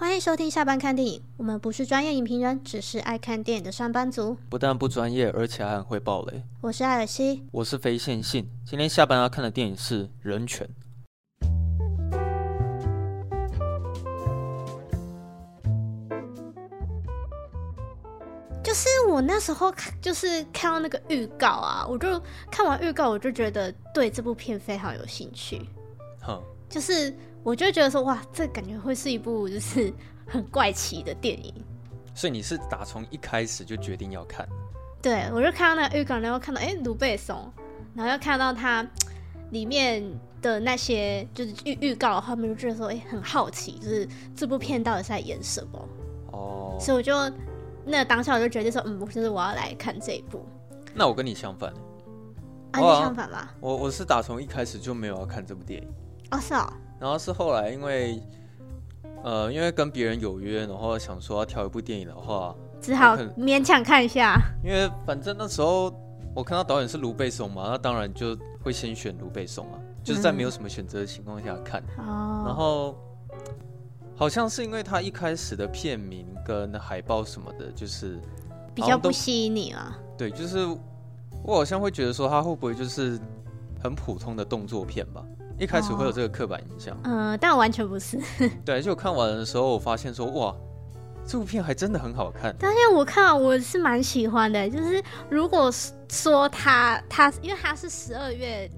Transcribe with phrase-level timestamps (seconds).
[0.00, 1.22] 欢迎收听下班看电影。
[1.36, 4.34] 我们不是专业影评人，只是爱看电影的上班族。
[4.48, 6.42] 不但不专业，而且还很会爆雷。
[6.62, 8.48] 我是艾尔西，我是非线性。
[8.64, 10.66] 今天下班要看的电影是《人权》。
[18.64, 22.18] 就是我那时候看，就是看到那个预告啊，我就
[22.50, 25.60] 看完预告，我就觉得对这部片非常有兴趣。
[26.22, 27.14] 哼，就是。
[27.42, 29.92] 我就觉得说，哇，这感觉会是一部就是
[30.26, 31.54] 很怪奇的电影。
[32.14, 34.46] 所以你是打从一开始就决定要看？
[35.00, 37.50] 对，我就看到那个预告，然后看到哎卢贝松，
[37.94, 38.86] 然后又看到他
[39.50, 40.04] 里面
[40.42, 45.88] 的那些就是预预告的话，我就觉得说哎很好奇，就是这部片到底是在演什么？
[46.32, 47.14] 哦，所以我就
[47.84, 50.44] 那个当下我就决定说，嗯，就是我要来看这一部。
[50.92, 51.72] 那我跟你相反，
[52.72, 53.54] 啊，你相反吧？
[53.60, 55.88] 我我是打从一开始就没有要看这部电影。
[56.32, 56.70] 哦，是哦。
[57.00, 58.22] 然后是后来，因为，
[59.24, 64.38] 呃，因为跟别人有约，然后想说要挑一部电影的话，只好勉强看一下。
[64.62, 65.90] 因为反正那时候
[66.34, 71.80] 我看到导演是卢贝松嘛，那当然就会先选卢贝松啊，就是在没有什么选择的情况下看。
[71.96, 72.44] 哦、嗯。
[72.44, 72.94] 然后
[74.14, 78.20] 好像是因为他一开始的片名跟海报什么的，就是
[78.74, 79.98] 比较不吸引你啊。
[80.18, 80.66] 对，就是
[81.42, 83.18] 我好像会觉得说他会不会就是
[83.82, 85.24] 很普通的动作片吧。
[85.60, 88.18] 一开始会有这个刻板印象，嗯、哦呃，但完全不是。
[88.64, 90.56] 对，就看完的时候，我发现说，哇，
[91.26, 92.56] 这部片还真的很好看。
[92.58, 95.70] 但是我看完我是蛮喜欢的，就是如果
[96.08, 98.70] 说他他，因为他是十二月，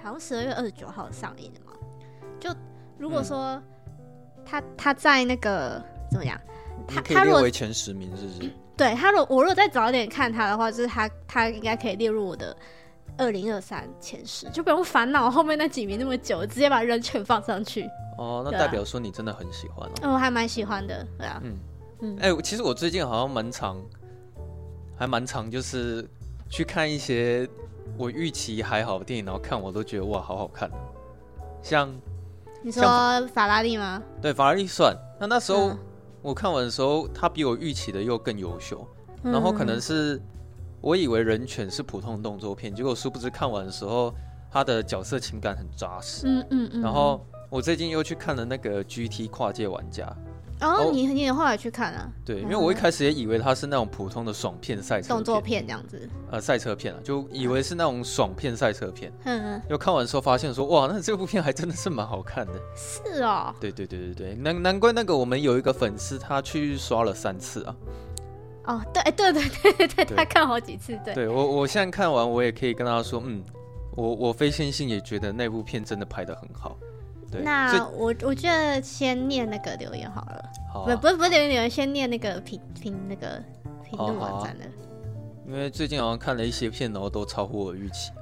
[0.00, 1.72] 好像十二月二十九号上映的嘛，
[2.38, 2.48] 就
[2.96, 3.60] 如果说
[4.46, 6.40] 他、嗯、他在那个怎么样，
[6.86, 8.50] 他可以列为前十名，是不是？
[8.76, 12.56] 对他，如果我如果再早一点看他的话，就是他他应该可以列入我的。
[13.18, 17.88] 二零二三前十，就不用烦恼后面那几名那么久，直接把人全放上去。
[18.18, 19.92] 哦，那代表说你真的很喜欢哦。
[20.02, 21.40] 嗯，我还蛮喜欢的，对啊。
[21.44, 21.58] 嗯
[22.00, 22.16] 嗯。
[22.20, 23.76] 哎、欸，其实我最近好像蛮长，
[24.96, 26.08] 还蛮长，就是
[26.48, 27.48] 去看一些
[27.96, 30.70] 我预期还好的电影，然后看我都觉得哇，好好看。
[31.62, 31.90] 像
[32.62, 32.82] 你说
[33.34, 34.02] 法拉利吗？
[34.20, 34.96] 对，法拉利算。
[35.18, 35.72] 那那时候
[36.22, 38.86] 我看完的时候，他比我预期的又更优秀，
[39.24, 40.20] 嗯、然后可能是。
[40.80, 44.14] 我以为人犬是普通的动作片，结果殊不知看完的时候，
[44.50, 46.26] 他的角色情感很扎实。
[46.26, 46.82] 嗯嗯嗯。
[46.82, 50.06] 然后我最近又去看了那个 GT 跨界玩家。
[50.62, 52.06] 哦，你你也后来去看啊？
[52.22, 56.06] 对，因为我一开始也以为它是那种普通的爽片赛车动作片这样子。
[56.30, 59.10] 呃，赛车片啊，就以为是那种爽片赛车片。
[59.24, 59.62] 嗯嗯。
[59.70, 62.52] 又看完的时候发现说，哇，那这部片还真的是蛮好看的。
[62.76, 63.54] 是哦。
[63.58, 67.74] 对对对对对，难难怪那个我们有一个粉丝他去刷了三次啊。
[68.70, 71.14] 哦，对，对对对对对，他看好几次，对。
[71.14, 73.42] 对我，我现在看完，我也可以跟他说，嗯，
[73.96, 76.76] 我我非线性也觉得那部片真的拍的很好。
[77.30, 83.42] 对，那我我觉得先念那个留言好了，好啊、不不是不是留言留言，先念那个评评那个
[83.84, 84.70] 评论网站的、啊。
[85.46, 88.12] 因为最近好像看了一些片，然后都超乎我预期。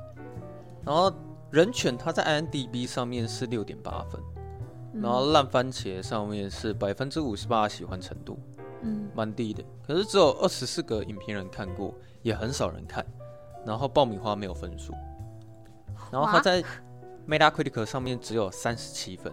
[0.85, 1.13] 然后
[1.51, 4.19] 人犬它在 IMDB 上面是六点八分，
[4.95, 8.39] 嗯、然后烂番茄上面是百分之五十八喜欢程度。
[8.57, 8.58] 嗯，
[9.15, 13.05] 蛮低的，可是只有二十四个影评人看过，也很少人看。
[13.67, 14.95] 然后爆米花没有分数，
[16.11, 16.63] 然后他在
[17.27, 19.31] Metacritic 上面只有三十七分，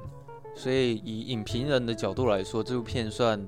[0.56, 3.40] 所以以影评人的角度来说，这部片算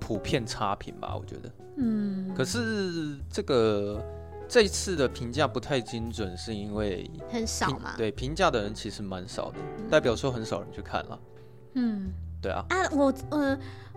[0.00, 1.50] 普遍差评吧，我觉得。
[1.76, 4.02] 嗯，可是这个
[4.48, 7.94] 这一次的评价不太精准，是因为很少嘛？
[7.96, 9.58] 对，评价的人其实蛮少的，
[9.88, 11.20] 代表说很少人去看了。
[11.74, 12.64] 嗯，对啊。
[12.70, 13.56] 啊，我呃。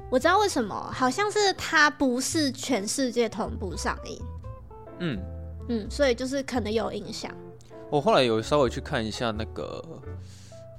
[0.09, 4.21] 我知道为什么，好像是它不是全世界同步上映，
[4.99, 5.19] 嗯
[5.67, 7.31] 嗯，所以就是可能有影响。
[7.89, 9.83] 我后来有稍微去看一下那个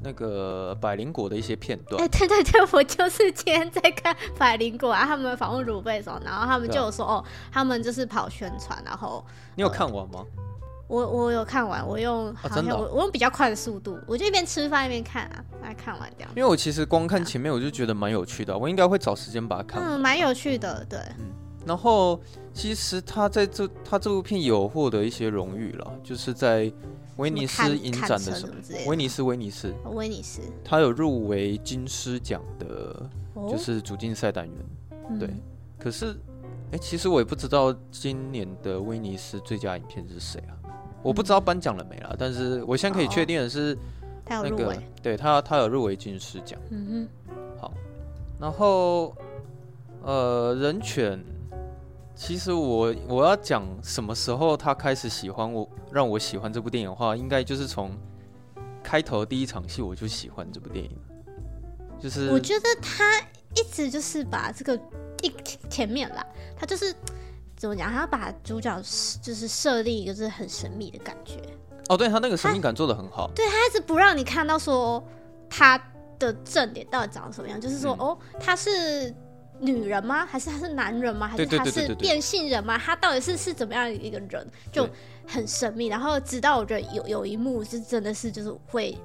[0.03, 2.01] 那个百灵果的一些片段。
[2.01, 10.25] 哎、欸，对对对， 我就是今天在看百灵果啊，他们访问卢贝松，然后他们就有说、啊、哦，他们就是跑宣传，然后你有看完吗？
[10.25, 10.47] 呃
[10.89, 16.31] 我我有看完，我用好像我、我用比较快的速度，我就一边吃饭一边看啊，把它看完这样。
[16.37, 19.93] 因为我其实光看前面我就觉得蛮有趣的，我应该会找时间把它看完。
[19.93, 20.99] 嗯，蛮有趣的，对。
[21.19, 21.27] 嗯，
[21.67, 22.21] 然后
[22.55, 26.73] 其实他在这他这部片有获得一些荣誉了，就是在
[27.17, 28.53] 威尼斯影展的时候，
[28.87, 33.11] 威尼斯威尼斯威尼斯，他有入围金狮奖的，
[33.51, 34.55] 就是主竞赛单元。
[34.91, 35.31] 哦、对，
[35.79, 36.13] 可是
[36.71, 40.55] 哎、欸，其实我也不知道今年的威尼斯最佳影片是谁啊？
[41.07, 43.79] 我不知道颁奖了没啦，但是我现在可以确定的是，
[44.29, 46.59] 那个，他对他他有入围金狮奖。
[46.71, 47.31] 嗯哼，
[47.61, 47.73] 好，
[48.41, 49.15] 然后
[50.03, 51.23] 呃，人犬，
[52.17, 57.93] 其实我我要讲什么时候他开始喜欢我，让我喜欢这部电影的话，应该就是从
[58.83, 60.91] 开头第一场戏我就喜欢这部电影，
[62.01, 63.21] 就是我觉得他
[63.55, 64.77] 一直就是把这个
[65.23, 65.33] 一
[65.71, 66.27] 前面啦，
[66.57, 66.93] 他就是
[67.57, 67.91] 怎么讲？
[67.91, 68.81] 他要把主角
[69.23, 71.41] 就是设立一个就是很神秘的感觉。
[71.89, 73.31] 哦，对他那个神秘感做的很好。
[73.35, 75.03] 对，他一直不让你看到说
[75.49, 75.81] 他
[76.19, 79.15] 的正脸到底长什么样，就是说、嗯、哦，他是
[79.61, 80.27] 女人吗？
[80.27, 81.29] 还是他是男人吗？
[81.29, 82.77] 还是他是变性人吗？
[82.77, 84.47] 他到底是是怎么样的一个人？
[84.73, 84.89] 就
[85.27, 85.87] 很神秘。
[85.87, 88.99] 然后直到我觉得有有一幕是真的是就是会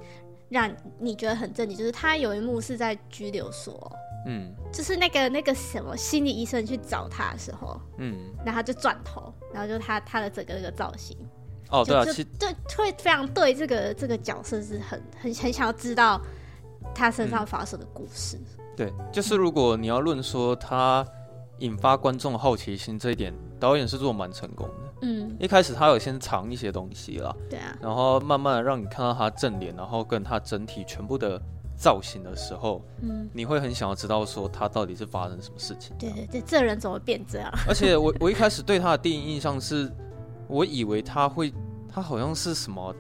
[0.49, 0.69] 让
[0.99, 3.89] 你觉得很震惊，就是他有一幕是在拘留所，
[4.25, 11.17] 嗯，就是那个那个什么心理医生去找他的时候，嗯，然后他就转头，然后就他他的整个那个造型。
[11.69, 16.21] 哦，对啊，其实对，会非常对这个这个角色是很很很想要知道
[16.93, 18.37] 他身上发生的故事。
[18.57, 21.05] 嗯、对，就是如果你要论说他
[21.59, 24.93] 引发观众好奇心这一点，导演是做蛮成功的。
[25.03, 31.41] 嗯，一开始他有先藏一些东西啦，对啊，然后慢慢的让你看到他正脸，然后跟他整体全部的
[31.81, 35.95] 造型的时候，嗯，你会很想要知道说他到底是发生什么事情。
[35.97, 37.51] 对对对，这人怎么变这样？
[37.67, 39.91] 而且我 我一开始对他的第一印象是。
[40.47, 41.53] 我以为他会，
[41.87, 42.93] 他好像是什么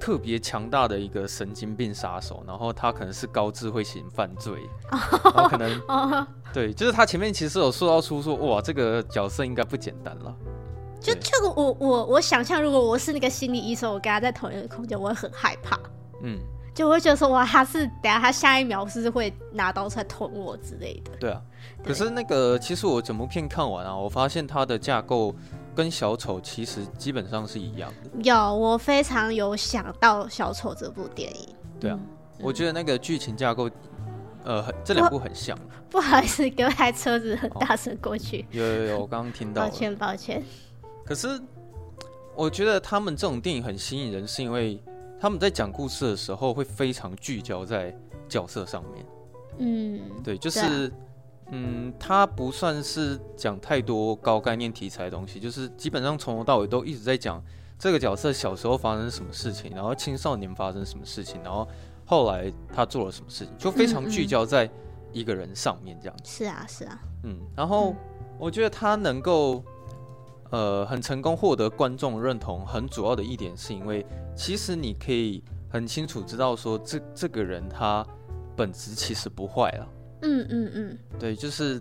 [0.00, 5.80] 特别强大的一个神经病杀手，然后他可能是高智慧型犯罪， 然后可能
[6.52, 10.34] 对，就是他前面其实有塑造出说，哇，这个角色应该不简单了。
[11.00, 15.78] 就这个，我我我想象，如果我是那个心理医生，我跟他在同一个空间，我会很害怕。
[16.24, 16.40] 嗯，
[16.78, 21.10] 就会觉得说，哇，他是等下他下一秒是会拿刀出来捅我之类的。
[21.18, 21.42] 对啊，
[21.82, 25.34] 可是那个其实我整部片看完啊，我发现它的架构。
[25.74, 28.10] 跟小丑其实基本上是一样的。
[28.24, 31.48] 有，我非常有想到小丑这部电影。
[31.78, 33.70] 对啊，嗯、我觉得那个剧情架构，
[34.42, 35.56] 呃，这两部很像。
[35.88, 38.44] 不好意思，给我台车子很大声过去。
[38.50, 39.62] 有有有，我刚刚听到。
[39.62, 40.42] 抱歉抱歉。
[41.06, 41.40] 可是，
[42.34, 44.82] 我觉得他们这种电影很吸引人，是因为
[45.20, 47.94] 他们在讲故事的时候会非常聚焦在
[48.28, 49.06] 角色上面。
[49.58, 50.92] 嗯，对，就是。
[51.50, 57.42] 嗯，他不算是讲太多高概念题材的东西，就是基本上从头到尾都一直在讲
[57.78, 61.66] 这个角色小时候发生什么事情，然后青少年发生什么事情，然后
[62.04, 64.70] 后来他做了什么事情，就非常聚焦在
[65.10, 66.24] 一个人上面这样子。
[66.26, 67.00] 是啊，是啊。
[67.22, 67.94] 嗯，然后
[68.38, 69.64] 我觉得他能够
[70.50, 74.04] 呃很成功获得观众认同，很主要的一点是因为
[74.36, 78.06] 其实你可以很清楚知道说这这个人他
[78.56, 79.86] 本质其实不坏啊。
[80.22, 81.80] 嗯嗯嗯，对，就是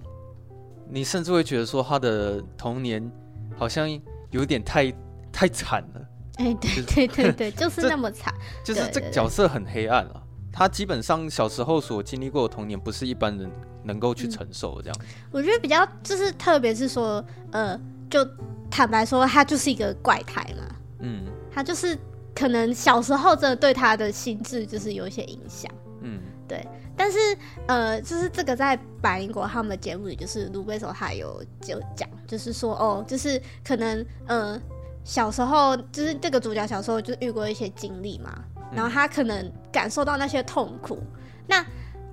[0.90, 3.12] 你甚至会觉得说他的童年
[3.58, 3.90] 好像
[4.30, 4.94] 有点太
[5.32, 6.02] 太惨了。
[6.36, 8.32] 哎，对对对对，就是 那么惨。
[8.64, 10.24] 就是这个角色很黑暗了，
[10.54, 13.50] 他基本上小时候所经历过的童年，不是一般人
[13.84, 15.00] 能够去承受的这样。
[15.32, 18.28] 我觉得比较就是，特别是说，呃，就
[18.70, 20.76] 坦白说，他就是一个怪胎嘛。
[21.00, 21.98] 嗯，他就是
[22.34, 25.72] 可能小时候真的对他的心智就是有一些影响。
[26.02, 26.68] 嗯，对。
[27.00, 27.20] 但是，
[27.68, 34.60] 呃，就是这个在百灵国他们的节目里，就是卢贝索他有就讲，就是说，哦，就是可能，呃，
[35.04, 40.98] 小时候就是这个主角小时候就遇过一些经历嘛，然后他可能感受到那些痛苦。
[41.46, 41.64] 那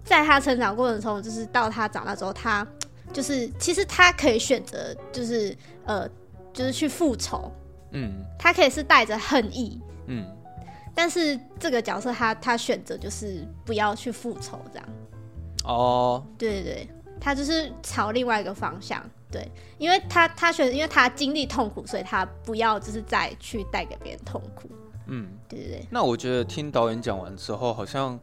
[0.04, 2.66] 在他成长过程中，就是到他长大之后，他
[3.10, 5.56] 就是其实他可以选择，就是
[5.86, 6.08] 呃，
[6.52, 7.50] 就是去复仇，
[7.92, 10.26] 嗯，他可以是带着恨意，嗯。
[10.96, 14.88] 但是这个角色他他选择就是不要去复仇这样，
[15.64, 16.88] 哦，对对对，
[17.20, 24.70] 他就是朝另外一个方向，对，因为他他选，因为他经历痛苦，所以他不要就是再去带给别人痛苦，
[25.08, 25.86] 嗯，对对对。
[25.90, 28.16] 那我觉得听导演讲完之后，好像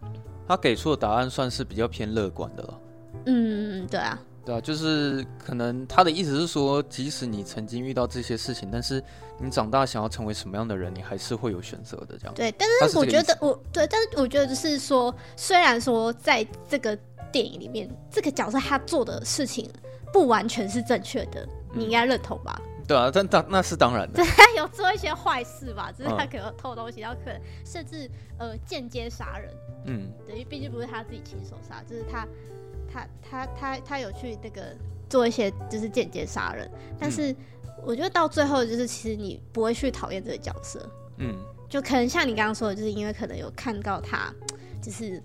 [0.48, 2.80] 他给出的答案算是比较偏乐观的了，
[3.26, 4.18] 嗯，对啊。
[4.44, 9.04] 对啊，就是可能他的意思是说，即使你曾经遇到这些事情，但是
[9.38, 12.18] 你长大想要成为什么样的人，你还是会有选择的。
[12.18, 16.98] 这样对，但是我觉得我对，但是我觉得就是说，虽然说在这个
[17.32, 19.70] 电影里面，这个角色他做的事情
[20.12, 22.60] 不完全是正确的，你应该认同吧？
[22.80, 25.92] 嗯、对啊，但当那是当然的，他有做一些坏事吧？
[25.92, 29.54] 就是他可能偷东西，然后可能甚至呃间接杀人。
[29.86, 32.28] 嗯，等于毕竟不是他自己亲手杀，就是他。
[32.92, 34.76] 他他他他有去那个
[35.10, 36.70] 做一些就是间接杀人，
[37.00, 37.36] 但是
[37.84, 41.36] 我觉得到最后就是其实你不会去讨厌这个角色，嗯，
[41.70, 44.34] 就可能像你刚刚说的，就是因为可能有看到他
[44.82, 45.22] 就是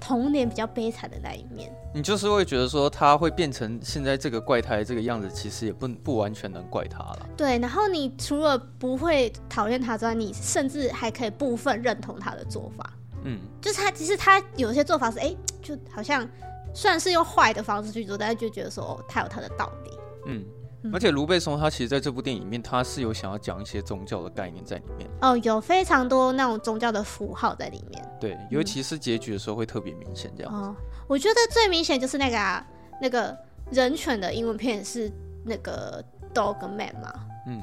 [0.00, 7.28] 童年比较悲惨的那一面，你就是会觉得说他会变成现在这个怪胎这个样子，其实也不不完全能怪他了。
[7.36, 12.92] 对，然后你除了不会讨厌他之外，你甚至还可以部分认同他的做法，
[13.24, 16.28] 嗯，就是他其实他有些做法是哎、欸，就好像。
[16.74, 19.98] 虽然是用坏的方式去做，但是就觉得说，哦，他有他的道理。
[20.26, 20.44] 嗯，
[20.92, 25.10] 而且卢贝松他其实在这部电影里面，他是有想要讲一些宗教的概念在里面。
[25.20, 28.08] 哦，有非常多那种宗教的符号在里面。
[28.20, 30.54] 对，尤其是结局的时候会特别明显这样。
[30.54, 30.74] 哦，
[31.06, 32.64] 我觉得最明显就是那个啊，
[33.00, 33.36] 那个
[33.70, 35.10] 人犬的英文片是
[35.44, 37.12] 那个 dog man 嘛，
[37.46, 37.62] 嗯，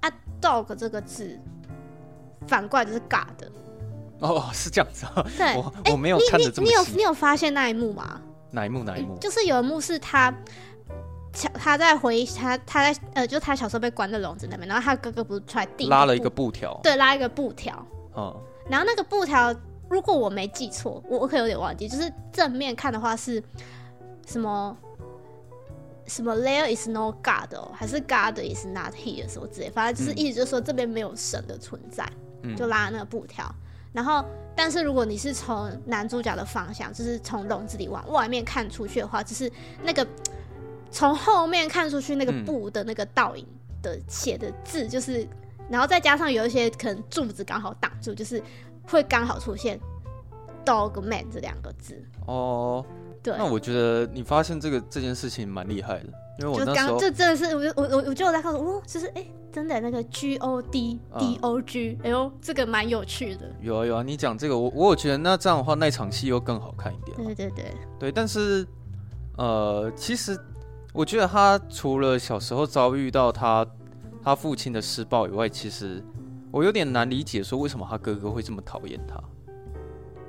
[0.00, 0.10] 啊
[0.40, 1.38] ，dog 这个字
[2.46, 3.48] 反过来就是 god。
[4.20, 5.26] 哦，是这样子啊。
[5.36, 6.72] 对，我我没有看得这么细。
[6.72, 8.20] 你有你有发现那一幕吗？
[8.54, 8.84] 哪一幕？
[8.84, 9.18] 哪一幕？
[9.18, 10.32] 就是有一幕是他，
[11.32, 17.84] 他在回忆他他在呃，就他小时候被关在笼子那边，然后他哥哥不是出来递拉了一个布条，对，拉一个布条。
[18.16, 18.34] 嗯。
[18.70, 19.54] 然后那个布条，
[19.90, 23.42] 如果我没记错，我我可有点忘记，就是正面看的话是
[24.26, 24.76] 什么
[26.06, 32.08] 什么 There is no God 哦，还是 God is not here 什么之类，反正就是意思就是说这边没有神的存在，
[32.42, 33.44] 嗯、就拉那个布条。
[33.92, 34.24] 然后，
[34.56, 39.50] 但是如果你是从男主角的方向，就是从笼子里往外面看出去的话，就是
[39.82, 40.06] 那个
[40.90, 43.46] 从后面看出去那个布的那个倒影
[43.82, 45.28] 的写的字，就是，嗯、
[45.70, 48.40] 然后再加上有一些可能柱子刚好挡住，就是
[48.86, 49.78] 会刚好出现
[50.64, 52.00] “dog man” 这两个字。
[52.26, 52.84] 哦，
[53.24, 53.34] 对。
[53.36, 56.04] 那我觉得你发现这个这件事情蛮厉害的，
[56.38, 59.26] 因为我那时候就刚这真的是我我我我就在看说，哦，就是哎。
[59.54, 63.48] 真的那个 G O D D O G，哎呦，这个蛮有趣的。
[63.60, 67.16] 有啊有啊，你讲这个，我我觉得那这样的话，那场戏又更好看一点。
[67.16, 68.66] 对对对对，但是
[69.36, 70.36] 呃，其实
[70.92, 73.64] 我觉得他除了小时候遭遇到他
[74.24, 76.02] 他父亲的施暴以外，其实
[76.50, 79.22] 我有点难理解，说为什么他哥哥会这么讨厌他。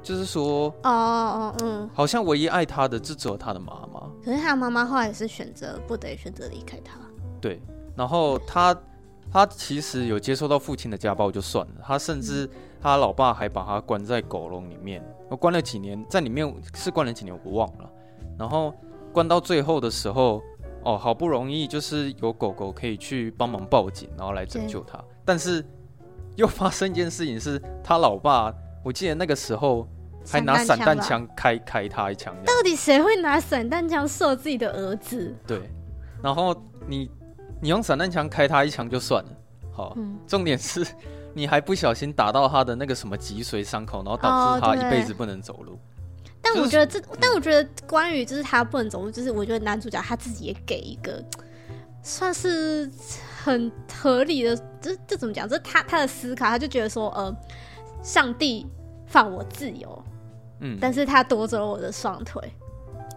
[0.05, 4.09] 就是说，哦哦嗯，好像唯一爱他的就只有他的妈妈。
[4.23, 6.93] 可是他妈妈后来是选择不得选择离开他。
[7.41, 7.59] 对，
[7.97, 8.73] 然后他。
[9.31, 17.89] 他其实有接受到父亲的家暴就算了，他甚至他老爸还把他关在狗笼里面，我关了几年，在里面是关了几年，我忘了。
[18.37, 18.73] 然后
[19.11, 20.41] 关到最后的时候，
[20.83, 25.03] 哦，好不容易就是有狗狗可以去帮忙报警，然后来拯救他。
[25.25, 25.65] 但是
[26.37, 28.53] 又发生一件事情，是他老爸，
[28.85, 29.85] 我记得那个时候
[30.25, 32.33] 还拿散弹枪开开他一枪。
[32.45, 35.35] 到底谁会拿散弹枪射自己的儿子？
[35.45, 35.69] 对，
[36.23, 36.55] 然后
[36.87, 37.11] 你。
[37.61, 39.29] 你用散弹枪开他一枪就算了，
[39.71, 40.85] 好，嗯、重点是
[41.33, 45.71] 你还不小心打到他的那个什么脊髓伤口，然后导致他一辈子不能走路。
[45.71, 45.79] 哦、
[46.41, 51.23] 但我觉得这，就是、但我觉得关于就是他不能走路，就是我觉得男主角他自己也给一个
[52.03, 52.91] 算是
[53.41, 55.47] 很合理的，这这怎么讲？
[55.47, 57.35] 这他他的思考，他就觉得说，呃，
[58.03, 58.67] 上帝
[59.05, 60.03] 放我自由，
[60.59, 62.41] 嗯，但是他夺走了我的双腿。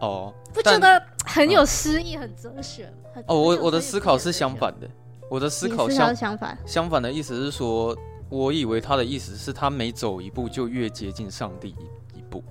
[0.01, 2.93] 哦，不觉得很有诗意、很哲学？
[3.27, 4.89] 哦，我我的思考是相反的，
[5.29, 6.57] 我的思考相相反。
[6.65, 7.97] 相反的意思是说，
[8.29, 11.75] 我以为他的意思是他每走一步就越接近上帝
[12.15, 12.43] 一步，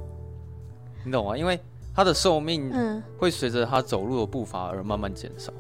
[1.06, 1.38] 你懂吗？
[1.38, 1.58] 因为
[1.96, 2.70] 他的寿命
[3.18, 5.54] 会随着他走路的步伐而慢慢减少。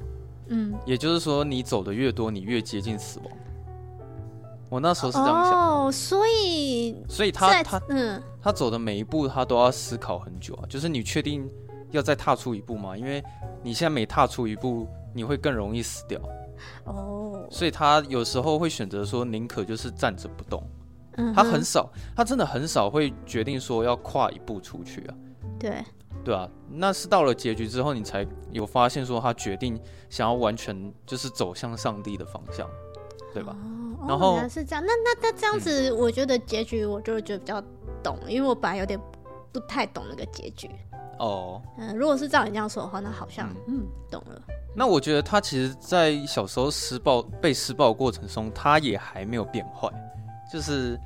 [0.50, 3.32] 嗯，也就是说，你走的越多，你越接近死亡。
[4.70, 5.86] 我那时候是这样想。
[5.86, 11.50] 哦，所以，所以他他嗯，他走的每一步他都要思考很久啊，就是你确定。
[11.92, 12.98] 要再踏出一步吗？
[12.98, 13.24] 因为
[13.64, 16.20] 你现在每踏出一步，你会更容易死掉。
[16.84, 17.50] 哦，oh.
[17.50, 20.62] 所以他有时候会选择说，宁可就是站着不动。
[21.14, 21.36] 嗯、uh，huh.
[21.36, 25.16] 他很少，他真的很少会决定说要跨一步出去啊。
[25.58, 25.82] 对，
[26.26, 32.70] 对啊，那是到了结局之后，你才有发现说他决定想要完全就是走向上帝的方向，
[33.38, 33.56] 对吧
[34.02, 34.10] ？Oh.
[34.10, 37.62] 然后、oh, 是这样，那那那这样子，我觉得结局我就觉得比较
[38.02, 39.00] 懂，嗯、因为我本来有点
[39.52, 40.68] 不太懂那个结局。
[41.20, 44.42] 哦，嗯，如果是照你这样说的话，那好像嗯，嗯，懂了。
[44.76, 49.88] 那我觉得他其实，在小时候施暴被施暴过程中，他也还没有变坏，
[50.52, 51.00] 就是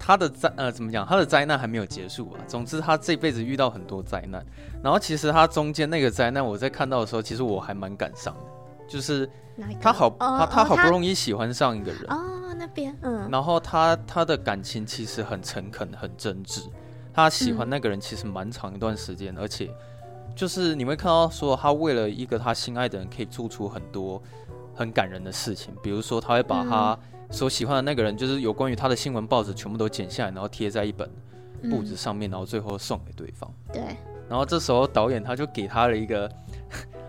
[0.00, 2.40] 他的灾呃怎么讲，他的灾难还没有结束吧。
[2.48, 4.44] 总之，他这辈子遇到很多灾难。
[4.82, 8.46] 然后，其实他中间那个灾难，我在看到的时候，其实我还蛮感伤的，
[8.92, 9.26] 就是
[9.80, 12.02] 他好、哦、他他好不容易喜欢上一个人。
[12.10, 16.64] 哦，那边嗯，然后他他的感情其实很诚恳，很真挚。
[17.14, 19.70] 他喜欢那个人其实蛮长一段时间，嗯、而且
[20.36, 24.22] 就是你会看到说他为了一个他心爱的人可以做出很多
[24.74, 26.98] 很感人的事情，比如说他会把他
[27.30, 31.10] 所喜欢的那个人，就是有关于他的新闻报纸全部都剪下来，然后贴在一本
[31.70, 33.50] 簿子上面，然后最后送给对方。
[33.72, 33.82] 对。
[34.28, 36.30] 然后这时候导演他就给他了一个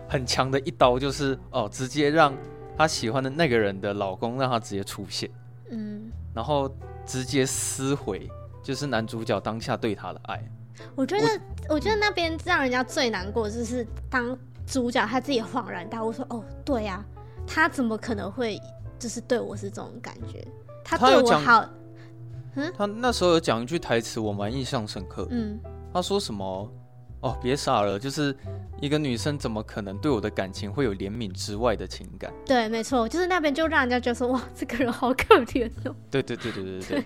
[0.08, 2.34] 很强的一刀，就是哦，直接让
[2.76, 5.30] 他喜欢的那个人的老公让他直接出现，
[5.70, 6.68] 嗯，然后
[7.06, 8.28] 直接撕毁。
[8.62, 10.42] 就是男主角当下对他的爱，
[10.94, 11.26] 我觉得，
[11.68, 14.34] 我，我觉得那边让人家最难过，就是当
[14.66, 17.04] 主角他自己恍然大悟说：“哦，对呀，
[17.46, 18.58] 他怎么可能会
[18.98, 20.42] 就是对我是这种感觉？
[20.82, 21.68] 他对我好。”
[22.56, 25.28] 嗯，他那时候有讲一句台词，我蛮印象深刻。
[25.30, 25.60] 嗯，
[25.92, 26.72] 他说什么？
[27.24, 28.36] 哦，别傻了，就是
[28.82, 32.30] 一个女生怎么可能对我的感情会有怜悯之外的情感？
[32.44, 37.04] 对，没错，就是那边就让人家觉得说：“哇，这个人好可怜哦。”对对对对对对对。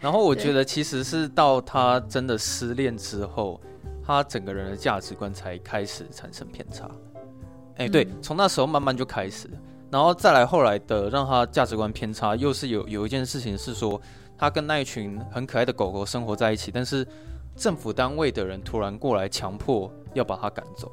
[0.00, 6.90] 然后我觉得，其实是到他真的失恋之后，对他整个人的价值观才开始产生偏差。
[7.76, 9.48] 哎、欸，对，从那时候慢慢就开始，
[9.88, 14.00] 然后再来后来的让他价值观偏差，又是有有一件事情是说，
[14.36, 17.06] 他跟那一群很可爱的狗狗生活在一起，但是
[17.60, 20.90] 政府单位的人突然过来强迫要把他赶走。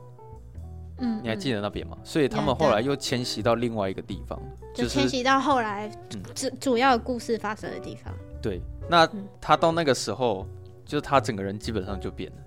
[1.00, 1.98] 嗯，你还记得那边吗？
[2.04, 4.38] 所以他们后来又迁徙到另外一个地方，
[4.76, 5.90] 就迁徙到后来
[6.36, 8.14] 主主要故事发生的地方。
[8.42, 8.60] 对，
[8.90, 9.08] 那
[9.40, 10.46] 他到那个时候，
[10.86, 12.38] 就是他整个人基本上就变了，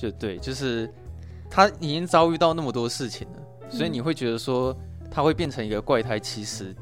[0.00, 0.90] 就对，就是
[1.50, 4.74] 他已经遭遇到那么多事情了，所以你会觉得说
[5.10, 6.74] 他会变成一个怪胎，其实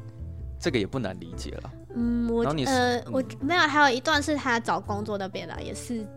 [0.57, 1.71] 这个也不难理解了。
[1.95, 6.07] 嗯，我呃，我没有，还有一段是他找工作那边的，也是。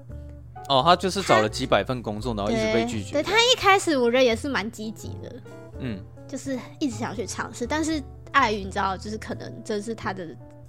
[0.69, 3.13] 哦，他就是找了几百份工作，然后一直被拒绝。
[3.13, 5.43] 对，对他一开始我觉得也是蛮积极的，
[5.79, 10.29] 嗯，就是一直想去尝试，但是碍于你知道，就是可能这是他的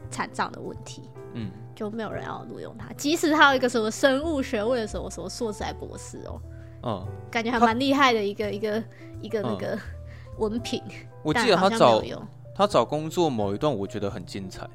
[0.09, 2.91] 残障的问题，嗯，就没有人要录用他。
[2.93, 6.41] 即使他有一个什么生物学位的什么什么硕士还博士哦，
[6.83, 8.83] 嗯，感觉还蛮厉害的一个一个
[9.21, 9.77] 一个那个
[10.37, 10.81] 文凭。
[11.21, 12.01] 我记得他找
[12.55, 14.65] 他找工作某一段我觉得很精彩，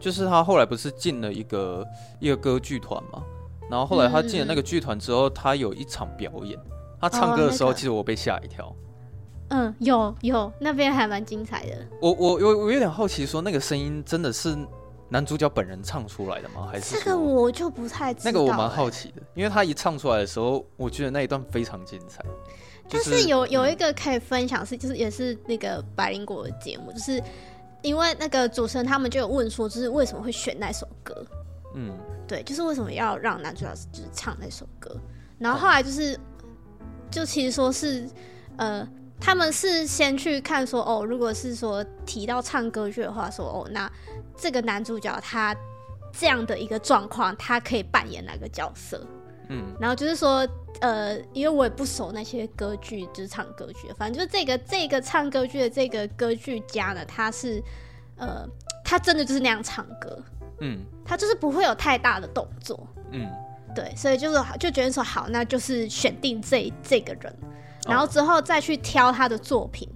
[0.00, 1.86] 就是他后来不是进了一个
[2.18, 3.22] 一个歌剧团吗？
[3.72, 6.58] 然后后来他进了那个剧团之后，他有一场表演，
[7.00, 8.70] 他唱歌的时候，其实我被吓一跳。
[9.48, 11.78] 嗯，有有，那边还蛮精彩的。
[12.02, 14.54] 我我我我有点好奇，说那个声音真的是
[15.08, 16.68] 男主角本人唱出来的吗？
[16.70, 18.30] 还是这个我就不太知道。
[18.30, 22.22] 那个我蛮好奇的，因为他一唱出来的时候，我觉得那一段非常精彩。
[22.90, 27.22] 但是有有一个可以分享是，就是也是那个百灵果的节目，就是
[27.80, 31.26] 因为那个主持人他们就有问说，就是为什么会选那首歌？
[31.74, 31.96] 嗯。
[32.28, 34.96] 对，就是为什么要让男主角就是唱那首歌，
[35.38, 36.18] 然后后来就是，
[37.10, 38.08] 就其实说是，
[38.56, 38.88] 呃，
[39.20, 43.90] 他们是先去看说，哦，如果是说提到唱歌剧的话，说，哦，那
[44.34, 45.54] 这个男主角他
[46.10, 49.04] 这样的一个状况，他可以扮演哪个角色？
[49.48, 50.48] 嗯，然后就是说，
[50.80, 57.62] 呃，因为我也不熟那些歌剧，就是唱歌剧，反正就是这个这个唱歌剧的这个歌剧家呢，他是，
[58.16, 58.48] 呃，
[58.82, 60.18] 他真的就是那样唱歌。
[60.64, 62.78] 嗯，他就是不会有太大的动作，
[63.10, 63.28] 嗯，
[63.74, 67.36] 对，所以就是就觉得说好，那就是选定这这个人，
[67.88, 69.88] 然后之后再去挑他的作品，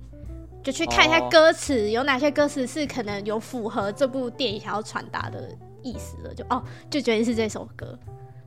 [0.65, 5.49] 就去看一下歌词有哪些歌词是可能有符合这部电影想要传达的
[5.83, 7.97] 意思的，就哦，就决定是这首歌。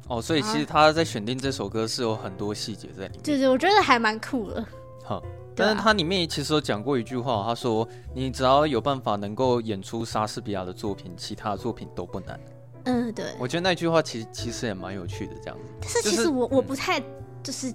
[0.10, 4.66] 哦，所以其实他在选定这首歌是有很多细节在里面，就是我觉得还蛮酷的。
[5.06, 5.24] 好。
[5.60, 12.40] 但是他里面其实有讲过一句话，他说：“你只要有办法能够演出莎士比亚的作品，其他的作品都不难。”
[12.86, 13.26] 嗯，对。
[13.38, 15.66] 我觉得那句话其实其实也蛮有趣的，这样子。
[15.82, 17.00] 但是其实我、就是、我不太
[17.44, 17.74] 就是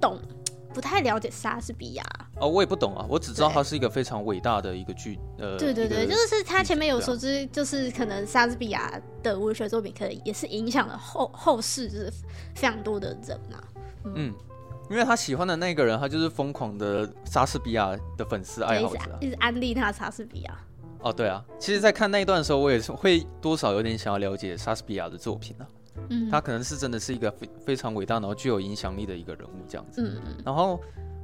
[0.00, 0.18] 懂，
[0.72, 2.04] 不太了解莎士比亚。
[2.40, 5.18] 哦，我也不懂啊，我只知道他是一个非常伟大的一个剧。
[5.38, 12.12] 呃，对对对，就是他前面有说，就是就是可能莎士比亚的文学作品，可能也是影响了后后世，就是
[12.54, 13.58] 非常多的人啊。
[14.04, 14.12] 嗯。
[14.14, 14.34] 嗯
[14.90, 20.58] 因为他喜欢的那个人，他就是疯狂的莎士比亚的粉丝爱好者，啊，一直安利他莎士比亚。
[21.00, 25.66] 哦，对啊，其实，在看那一段的时候，我也是会多少有点想要了解莎士比亚的作品啊。
[26.08, 30.02] 嗯，他可能是真的是一个非非常伟大，然后具有影响力的一个人物这样子。
[30.02, 30.42] 嗯嗯。
[30.44, 30.80] 然后，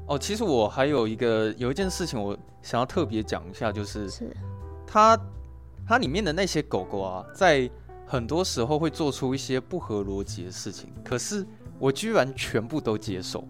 [0.06, 4.36] 哦，其实我还有一个有一件事情，我想要特别讲一下，就是是
[4.86, 5.18] 他
[5.88, 7.68] 他里面的那些狗狗啊，在
[8.06, 11.46] 很多时候会做出一些不合逻辑的事情，可是。
[11.84, 13.46] 我居然全部都接受，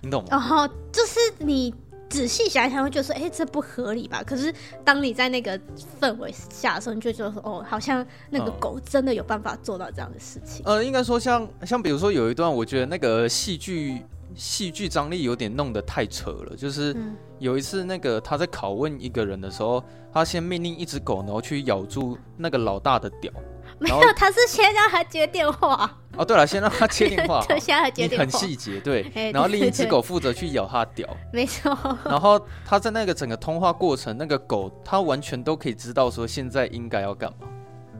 [0.00, 0.28] 你懂吗？
[0.30, 1.74] 然后就是你
[2.08, 4.22] 仔细想一想，会觉得说，哎、欸，这不合理吧？
[4.22, 4.50] 可是
[4.82, 5.60] 当你在那个
[6.00, 10.64] 氛围下的时候，你就觉得说，哦，好像那个狗真的有办法做到这样的事情。
[10.64, 14.00] 呃，应该说像像比如说有一段，我觉得那个戏剧
[14.34, 16.56] 戏剧张力有点弄得太扯了。
[16.56, 16.96] 就是
[17.38, 23.30] 有一次，那个他在拷问一个人的时候，他先命令一只狗，然后去咬住那个老大的屌。
[23.78, 25.90] 没有，他是先让他接电话。
[26.16, 27.44] 哦，对了，先让他接电话。
[27.48, 28.24] 对，先让他接电话。
[28.24, 29.10] 很细节，对。
[29.32, 31.06] 然后另一只狗负责去咬他屌。
[31.32, 31.76] 没错。
[32.04, 37.46] 然后他在那个整个通话过程，那个狗他完全都可以知道说现在应该要干嘛。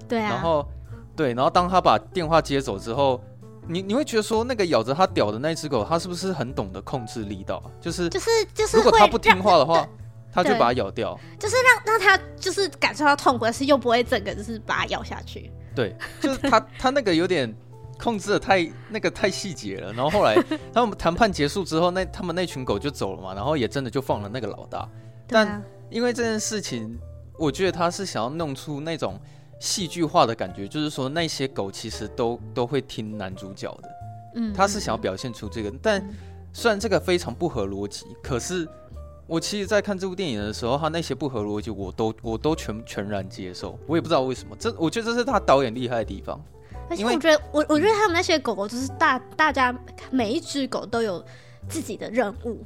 [0.09, 0.31] 对啊。
[0.31, 0.67] 然后，
[1.15, 3.23] 对，然后当他把电话接走之后，
[3.69, 7.63] 你你会觉得说那个咬着他屌的那只狗，它是不是很懂得控制力道？
[7.81, 9.87] 就是就是就是，如果它不听话的话。
[10.33, 15.51] 他就把它咬掉，就是让让他就是感受到痛苦，但是又不会整个就是把它咬下去。
[15.77, 17.55] 对， 就是他他那个有点
[17.99, 19.93] 控制的太那个太细节了。
[19.93, 20.35] 然后后来
[20.73, 24.79] 他们谈判结束之后，那他们那群狗就走了嘛，然后也真的就放了那个老大。
[24.79, 24.89] 啊、
[25.29, 26.99] 但因为这件事情，
[27.39, 29.21] 我觉得他是想要弄出那种
[29.61, 33.89] 戏剧化的感觉，就是说那些狗其实都都会听男主角的。
[34.37, 36.03] 嗯，他是想要表现出这个，但
[36.53, 38.67] 虽然这个非常不合逻辑，可是。
[39.27, 43.79] 我其实，在看这部电影的时候，他那些不合逻辑，我都我都全全然接受。
[43.87, 46.41] 我也不知道为什么，这我觉得这是他导演厉害的地方。
[46.89, 49.77] 而且我觉得，我我觉得他们那些狗狗就是大大家
[50.11, 51.25] 每一只狗都有
[51.69, 52.65] 自己的任务。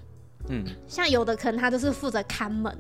[0.49, 2.77] 嗯，像有的可能他就是负责看门。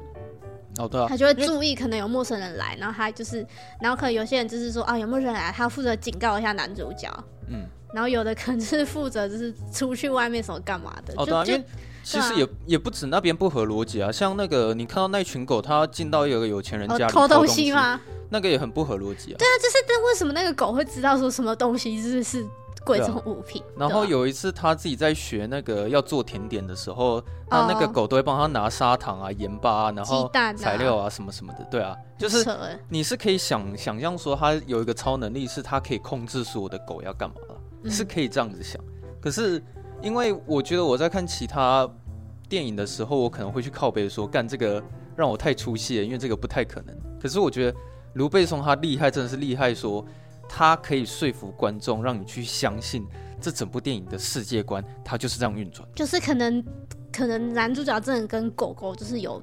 [0.79, 3.47] 哦，对啊，他就会注意可能有陌生人来，然后他就是，
[3.81, 7.09] 然后可能有些人就是说啊，有陌生人来，他负责警告一下男主角。
[7.49, 11.15] 嗯，然后有的可能是负责就是出去外面什么干嘛的。
[11.17, 11.65] 哦，对啊，因为
[12.11, 18.01] 其实也也不止那边不合逻辑啊，像那个你看到那群狗，它进到一个有钱人家里偷东西吗？
[18.29, 19.37] 那个也很不合逻辑啊。
[19.39, 22.47] 对啊，就是但为什么那个狗会知道说什么东西是是？
[22.83, 23.63] 贵重物品。
[23.77, 31.65] 然后有一次他自己在学那个要做甜点的时候，他那个狗都会帮他拿砂糖啊、盐巴啊，然后材料啊什么什么的。
[31.71, 32.43] 对啊，就是
[32.89, 38.83] 你是可以想想象说他有一个超能力，是他可以控制所有的狗要干嘛了，是可以这样子想。
[39.21, 39.63] 可是
[40.01, 41.87] 因为我觉得我在看其他
[42.51, 44.83] 电影的时候，我可能会去靠背说，干这个
[45.17, 46.95] 让我太出戏了，因为这个不太可能。
[47.19, 47.79] 可是我觉得
[48.15, 50.05] 卢贝松他厉害，真的是厉害说。
[50.53, 53.07] 他可以说服观众，让你去相信
[53.41, 55.89] 这整部电影的世界观，它就是这样运转。
[55.95, 56.65] 就是可能，
[57.13, 59.41] 可能男主角真的跟狗狗就是有，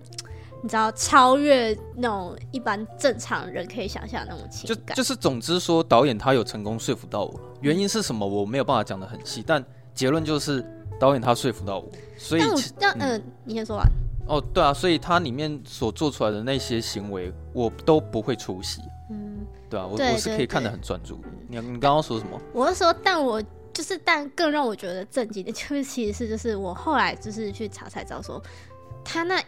[0.61, 4.97] 你知道，超越那种一般正常人可以想象的那种情感。
[4.97, 7.39] 就就是，总之说，导演他有成功说服到我。
[7.61, 8.27] 原因是什么？
[8.27, 10.61] 我没有办法讲的很细，但结论就是
[10.99, 11.89] 导演他说服到我。
[12.17, 12.41] 所以，
[12.79, 13.87] 那嗯、呃，你先说完。
[14.27, 18.81] 哦，对啊，所以他里面所做出来的那些行为，我都不会出席。
[19.09, 19.45] 嗯。
[19.69, 21.19] 对啊，我我是可以看得很专注。
[21.47, 22.39] 你你刚刚说什么？
[22.53, 23.41] 我是说，但我
[23.73, 28.41] 就是，但更让我觉得震惊的，就是其实是就是我后来就是去查才知道说，
[29.03, 29.41] 他那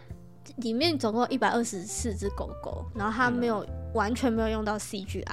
[0.56, 5.24] 里面总共一百二十四只狗狗，然后他没有、嗯、完全没有用到 CGI。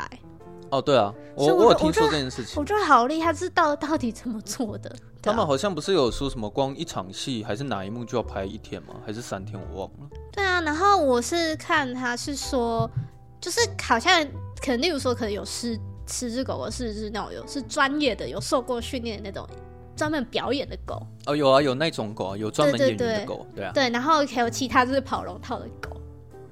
[0.69, 4.93] 哦，对啊，我我，我有听说这件事情，我觉得好厉害，是到到底怎么做的？
[5.21, 8.95] 他们好像不是有说什么光一场戏还是哪一幕就要拍一天吗？
[9.05, 9.59] 还是三天？
[9.71, 10.09] 我忘了。
[10.31, 12.89] 对啊，然后我是看他是说，
[13.41, 14.25] 就是好像。
[14.59, 19.47] 可能例如说，可能有十十只狗狗是是那种有是专业的，有受过训练的那种
[19.95, 20.99] 专门表演的狗。
[21.27, 23.71] 哦，有啊，有那种狗啊，有专门演员的狗，对啊。
[23.71, 25.96] 对，然后还有其他就是跑龙套的狗。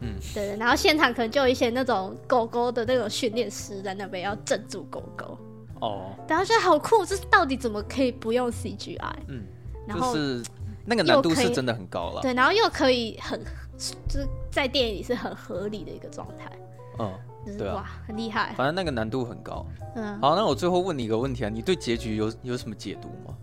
[0.05, 0.57] 嗯，对对。
[0.57, 5.37] 然后现场可能就有一些那种狗狗的那种训练师在那边要镇住狗狗。
[5.81, 6.11] 哦。
[6.27, 8.99] 然后觉得好酷，这到底怎么可以不用 CGI？
[9.27, 9.43] 嗯。
[9.87, 10.43] 然后就是
[10.85, 12.21] 那个难度是真的很高了。
[12.21, 13.39] 对，然后又可以很
[13.77, 16.51] 就是在电影里是很合理的一个状态。
[16.99, 17.11] 嗯。
[17.59, 18.55] 对啊，哇，很厉害。
[18.57, 19.63] 反正那个难度很高。
[19.95, 23.37] 嗯，好，那我最后问你一个问题啊，你对结局有有什么解读吗？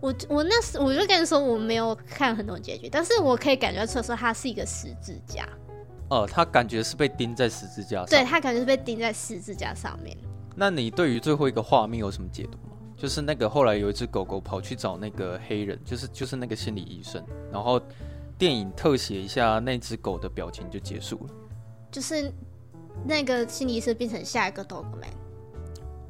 [0.00, 5.48] 我我那时我就跟你说我没有看很多结局，但是我可以感觉出来说他是一个十字架。
[6.10, 8.06] 哦，他感觉是被钉在十字架上。
[8.06, 10.16] 对，他感觉是被钉在十字架上面。
[10.54, 12.76] 那你对于最后一个画面有什么解读吗？
[12.96, 17.80] 就是那个后来有一只狗狗跑去找那个黑人，就是就是那个心理医生，然后
[18.38, 21.34] 电影特写一下那只狗的表情就结束了。
[21.90, 22.32] 就是
[23.04, 25.12] 那个心理医生变成下一个 Dogman。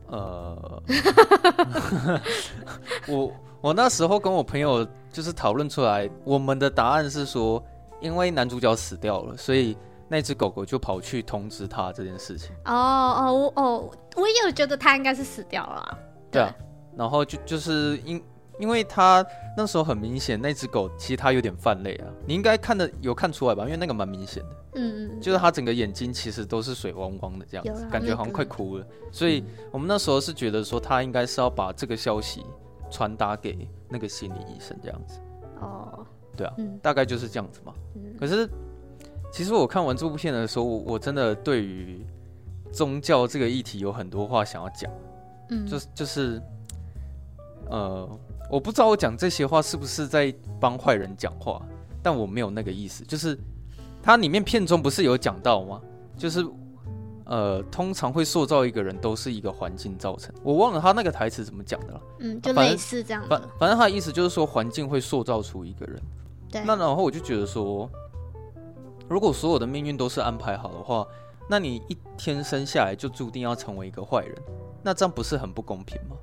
[0.09, 0.83] 呃
[3.09, 7.62] 我我那时候跟我朋友就是讨论出来，我们的答案是说，
[8.00, 9.76] 因为男主角死掉了，所以
[10.08, 12.54] 那只狗狗就跑去通知他这件事情。
[12.64, 15.98] 哦哦我哦，我也有觉得他应该是死掉了。
[16.30, 16.54] 对啊，
[16.96, 18.22] 然后就就是因。
[18.58, 19.22] 因为他
[19.54, 23.64] 那时候很明显，那只狗其实它有点泛泪啊，你应该看的有看出来吧？
[23.64, 28.86] 因为那个蛮明显的，嗯嗯，就是它整个眼睛其实都是水汪汪的这样子，感觉好像快哭了。
[29.12, 32.46] 所以我们那时候是觉得说，他应该是要把这个消息
[32.90, 35.18] 传达给那个心理医生这样子。
[35.61, 37.72] 哦，对啊，大概就是这样子嘛。
[38.18, 38.49] 可是
[39.33, 42.05] 其实我看完这部片的时候，我真的对于
[42.72, 44.90] 宗教这个议题有很多话想要讲。
[45.51, 46.42] 嗯，就是就是，
[47.70, 48.18] 呃。
[48.49, 51.61] 我不知道我讲这些话是不是在帮坏人讲话，
[52.01, 53.03] 但我没有那个意思。
[53.03, 53.37] 就是
[54.01, 55.83] 它里面片中不是有讲到吗？
[56.16, 56.46] 就是
[57.26, 60.34] 呃，通常会塑造一个人都是一个环境造成。
[60.42, 62.00] 我忘了他那个台词怎么讲的了。
[62.20, 63.28] 嗯，就类似这样的。
[63.28, 66.00] 反反正他的意思就是说，环境会塑造出一个人。
[66.50, 66.62] 对。
[66.64, 67.90] 那然后我就觉得说，
[69.08, 71.06] 如果所有的命运都是安排好的话，
[71.48, 74.36] 那你一天生下来就注定要成为一个坏人，
[74.82, 76.16] 那这样不是很不公平吗？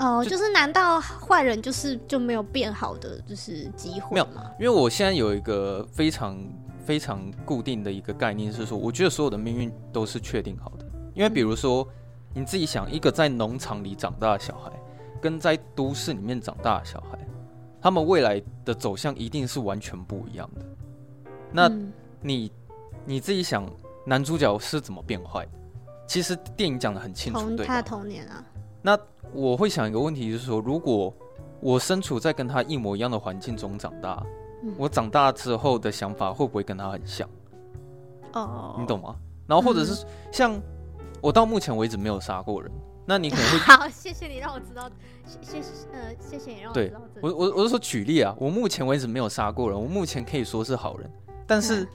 [0.00, 4.26] 哦，就是难道坏人就是就没有变好的就是机会吗？
[4.58, 6.38] 没有，因为我现在有一个非常
[6.88, 10.86] 非常固定的一个概念是说，我觉得所有的命运都是确定好的。
[11.14, 11.86] 因为比如说，
[12.32, 14.72] 你自己想，一个在农场里长大的小孩，
[15.20, 17.18] 跟在都市里面长大的小孩，
[17.78, 20.64] 他们未来的走向一定是完全不一样的。
[21.52, 21.70] 那
[22.22, 22.50] 你
[23.04, 23.70] 你自己想，
[24.06, 25.52] 男主角是怎么变坏的？
[26.06, 28.42] 其实电影讲得很清楚，对，他的童年啊。
[28.80, 28.98] 那
[29.34, 31.14] 我会想一个问题，就是说，如果
[31.60, 34.24] 我身处在跟他一模一样的环境中长大，
[34.62, 37.28] 嗯、我长大之后的想法会不会跟他很像？
[38.32, 39.16] 哦，你懂吗？
[39.46, 40.62] 然后或者是像、嗯、
[41.20, 42.70] 我到目前为止没有杀过人。
[43.06, 44.90] 那你可能会 好，谢谢你让我知道，
[45.26, 47.00] 谢谢呃，谢谢你让我知道。
[47.14, 51.10] 对，我我我是说举例啊，我目前为止没有杀过人，我目前可以说是好人。
[51.46, 51.88] 但是、嗯、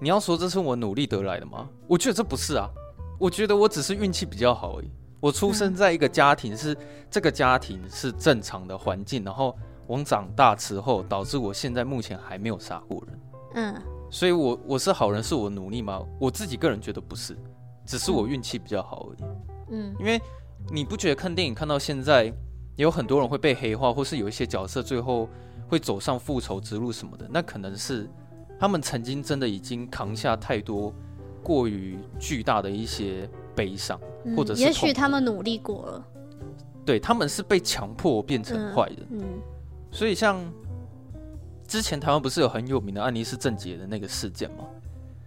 [0.00, 1.68] 你要说这是我努力得来的吗？
[1.86, 2.70] 我觉得这不是啊，
[3.18, 4.90] 我觉得我只是运气比较好而已。
[5.20, 6.78] 我出生在一个家庭是、嗯、
[7.10, 9.54] 这个家庭是正常的环境，然后
[9.86, 13.20] 我长大之后导致我现在目前还没有杀过人。
[13.54, 16.02] 嗯，所以我我是好人，是我努力吗？
[16.20, 17.36] 我自己个人觉得不是，
[17.84, 19.28] 只是我运气比较好而已。
[19.70, 20.20] 嗯，因为。
[20.68, 25.28] 你不觉得看电影看到现在，也有很多人会被黑化，或是有一些角色最后
[25.68, 27.24] 会走上复仇之路什么的？
[27.30, 28.10] 那可能是
[28.58, 30.92] 他们曾经真的已经扛下太多
[31.40, 34.00] 过于巨大的一些悲伤，
[34.36, 36.04] 或者是也许他们努力过了。
[36.84, 39.06] 对，他们是被强迫变成坏人。
[39.10, 39.22] 嗯，
[39.96, 40.38] 所以像
[41.66, 44.64] 之前台湾不是有很有名的安妮斯郑杰的那个事件吗？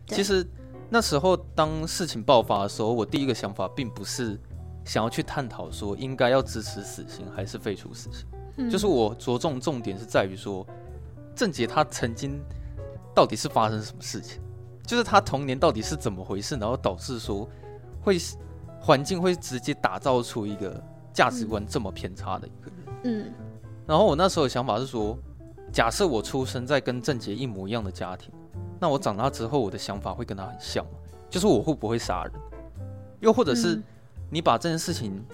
[0.07, 0.47] 其实
[0.89, 4.39] 那时候当事情爆发的时候，我第一个想法并不是。
[4.85, 8.25] 想要去探讨说应该要支持死刑还是废除死刑，
[8.57, 10.65] 嗯，就是我着重重点是在于说，
[11.35, 12.41] 郑杰他曾经
[13.13, 14.41] 到底是发生什么事情，
[14.87, 17.47] 就是他童年到底是怎么回事，然后导致说
[18.01, 18.17] 会
[18.79, 20.81] 环境会直接打造出一个
[21.13, 22.95] 价值观这么偏差的一个人。
[23.03, 23.33] 嗯，
[23.89, 25.17] 然后我那时候的想法是说，
[25.73, 28.31] 假设我出生在跟郑杰一模一样的家庭，
[28.79, 30.91] 那我长大之后我的想法会跟他很像吗，
[31.27, 32.33] 就是我会不会杀人，
[33.19, 33.75] 又或者是。
[33.75, 33.83] 嗯
[34.31, 35.25] 你把这件事情，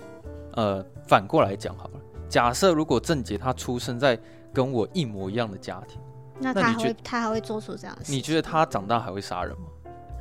[0.54, 2.00] 呃，反过来讲好了。
[2.30, 4.18] 假设如果郑杰他出生在
[4.54, 6.00] 跟我一模一样的家庭，
[6.39, 8.10] 那他还会他还会做出这样的事？
[8.10, 9.68] 你觉得他长大还会杀人吗？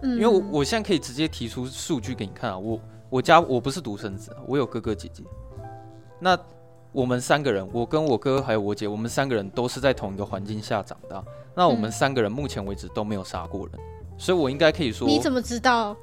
[0.02, 2.58] 嗯，因为我我现在可以直接提出数据给你看啊。
[2.58, 5.22] 我我家我不是独生子，我有哥哥姐姐。
[6.18, 6.36] 那
[6.94, 11.22] 我们三个人，我跟我哥还有我姐，我们三个人都是在同一个环境下长大。
[11.52, 13.72] 那我们三个人目前为止都没有杀过人，
[14.16, 15.06] 所以我应该可以说。
[15.08, 15.96] 你怎么知道？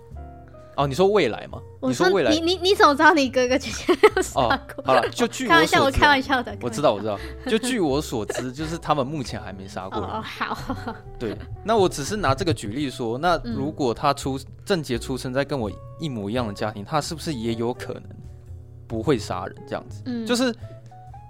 [0.75, 1.62] 哦，你说未来吗？
[1.82, 4.43] 你说未来，你你你怎么知道你哥哥姐姐没有杀过？
[4.43, 6.58] 哦，好了， 就据我开玩笑，我开玩笑的。
[6.62, 7.17] 我知道，我知道。
[7.47, 10.10] 就据我所知，就是他们目前还没杀过人。
[10.10, 10.58] 哦，好。
[11.17, 18.04] 对，那我只是拿这个举例说，那如果他出郑杰出生在跟我一模一样的家庭，他是不是也有可能
[18.88, 20.01] 不会杀人这样子？
[20.06, 20.56] 嗯，就是，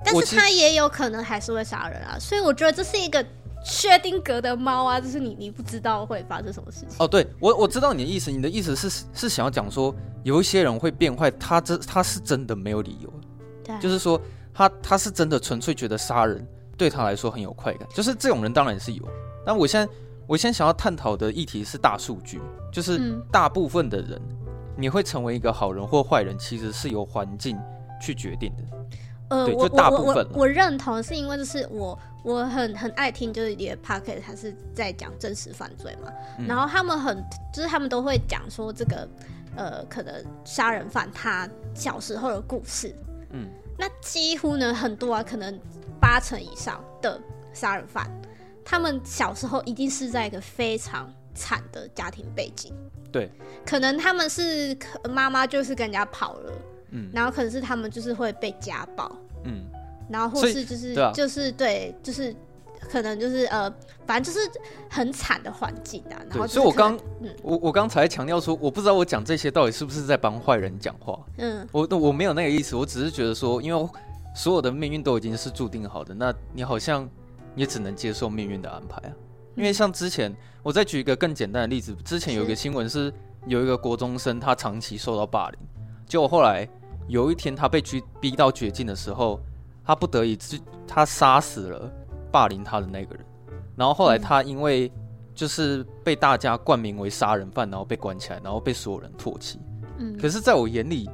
[0.03, 3.25] 但是他也有可能还是会杀人啊，所以我觉得这是一个。
[3.63, 6.95] 薛定格的猫啊，就是你，你不知道会发生什么事情。
[6.97, 13.13] 哦，对我我知道你的意思，你的意思是是想要讲说，有一些人会变坏，他这他是真的没有理由，
[13.63, 14.19] 对，就是说
[14.51, 16.43] 他他是真的纯粹觉得杀人
[16.75, 19.07] 对他来说很有快感，就是这种人当然是有。
[19.45, 19.93] 但我现在
[20.25, 22.41] 我现在想要探讨的议题是大数据，
[22.73, 24.19] 就是大部分的人，
[24.75, 27.59] 你会成为一个好人或坏人，其实是由环境
[28.01, 28.63] 去决定的。
[29.31, 39.07] 呃，我我我我我认同，是因为就是我我很很爱听，就是你的 podcast 他是在讲真实犯罪嘛，嗯、然后他们很就是他们都会讲说这个
[39.55, 40.13] 呃，可能
[40.43, 42.93] 杀人犯他小时候的故事，
[43.29, 45.57] 嗯，那几乎呢很多啊，可能
[45.97, 47.17] 八成以上的
[47.53, 48.11] 杀人犯，
[48.65, 52.73] 他们小时候一定是在一个非常惨的家庭背景，
[53.13, 53.31] 对，
[53.65, 54.77] 可能他们是
[55.09, 56.51] 妈妈就是跟人家跑了。
[56.91, 59.11] 嗯，然后可能是他们就是会被家暴，
[59.45, 59.63] 嗯，
[60.09, 62.35] 然后或是就是、啊、就是对，就是
[62.81, 63.73] 可能就是呃，
[64.05, 64.45] 反正就是
[64.89, 66.19] 很惨的环境啊。
[66.29, 73.89] 然后所以我刚，嗯，我我刚才强调说，我不知道我讲这些到底是不是在帮坏人讲话，嗯，我我没有那个意思，我只是觉得说，因为
[74.35, 77.09] 所有的命运都已经是注定好的，那你好像
[77.55, 79.13] 也只能接受命运的安排啊。
[79.55, 83.13] 因为像之前，我再举一个更简单的例子，之前有一个新闻是
[83.45, 85.59] 有一个国中生，他长期受到霸凌，
[86.05, 86.67] 结果后来。
[87.11, 89.37] 有一天，他被逼逼到绝境的时候，
[89.83, 90.39] 他不得已，
[90.87, 91.91] 他杀死了
[92.31, 93.25] 霸凌他的那个人。
[93.75, 94.89] 然后后来，他因为
[95.35, 99.59] 就是被大家冠名为杀人犯，然后被关起来，然后被所有人唾弃。
[99.97, 100.17] 嗯。
[100.17, 101.09] 可是，在我眼里，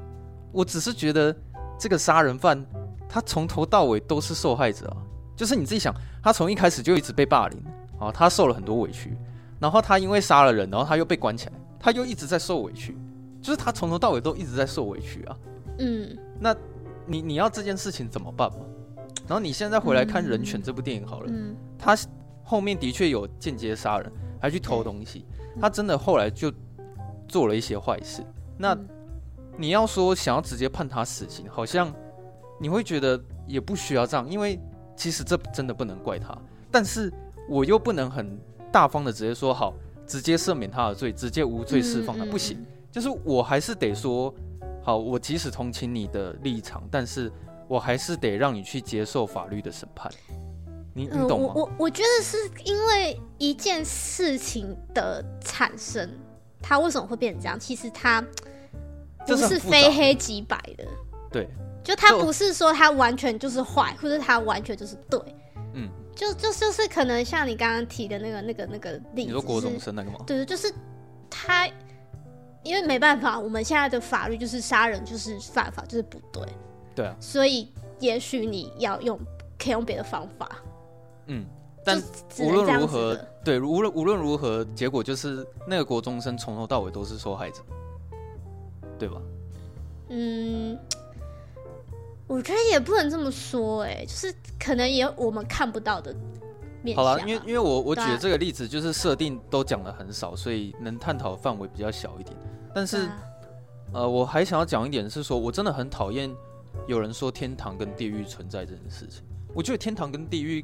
[0.51, 1.36] 我只是觉得
[1.79, 2.63] 这个杀人犯，
[3.10, 4.97] 他从头到尾都是受害者啊。
[5.36, 7.60] 就是你自己想，他从一开始就一直被霸凌
[7.99, 9.17] 啊，他受了很多委屈。
[9.60, 12.95] 然后他因为杀了人，然后他又被关起来，他又一直在受委屈。
[13.41, 15.36] 就是他从头到尾都一直在受委屈啊。
[15.79, 16.55] 嗯，那
[17.05, 18.59] 你你要这件事情怎么办嘛？
[19.27, 21.97] 然后你现在回来看《人权》这部电影好了，嗯，他
[22.43, 25.25] 后面的确有间接杀人，还去偷东西，
[25.59, 26.51] 他真的后来就
[27.27, 28.23] 做了一些坏事。
[28.57, 28.77] 那
[29.57, 31.93] 你要说想要直接判他死刑，好像
[32.59, 34.57] 你会觉得也不需要这样，因为
[34.95, 36.37] 其实这真的不能怪他。
[36.71, 37.11] 但是
[37.49, 38.39] 我又不能很
[38.71, 39.73] 大方的直接说好，
[40.05, 42.57] 直接赦免他的罪，直接无罪释放他，不行，
[42.89, 44.33] 就是我还是得说。
[44.88, 47.30] 好，我即使同情你的立场，但是
[47.67, 50.10] 我还是得让你去接受法律的审判。
[50.93, 51.52] 你你懂吗？
[51.54, 56.10] 呃、我我我觉得是因为一件事情的产生，
[56.62, 57.60] 它为什么会变成这样？
[57.60, 58.26] 其实它
[59.26, 60.86] 不是非黑即白的。
[61.30, 61.50] 对，
[61.84, 65.19] 就它不是说它完全就是坏，或者它完全就是对。
[65.73, 70.19] 嗯，就就就是可能像你刚刚提的那个那个那个例子，你说国中生那个吗？
[70.26, 70.73] 对，就是
[71.30, 71.69] 他，
[72.67, 76.43] 因为没办法，我们现在的法律就是杀人就是犯法，就是不对。
[76.93, 79.17] 对啊，所以也许你要用，
[79.58, 80.58] 可以用别的方法。
[81.27, 81.45] 嗯，
[81.86, 82.01] 但
[82.39, 87.62] 无论如何，对，无论无论如何，结果就是那个国中生从头到尾都是受害者，
[88.99, 89.21] 对吧？
[90.10, 90.77] 嗯。
[92.30, 96.13] 我觉得也不能这么说，哎，就是可能也有我们看不到的
[96.83, 97.05] 面向。
[97.05, 102.35] 好了，因为因为我我举的这个例子就是设定都讲的很少，所以能探讨的范围比较小一点。
[102.73, 103.11] 但是，啊、
[103.93, 106.33] 呃，我还想要讲一点是说，我真的很讨厌
[106.87, 109.23] 有人说天堂跟地狱存在这件事情。
[109.53, 110.63] 我觉得天堂跟地狱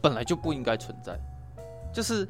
[0.00, 1.18] 本来就不应该存在，
[1.92, 2.26] 就是。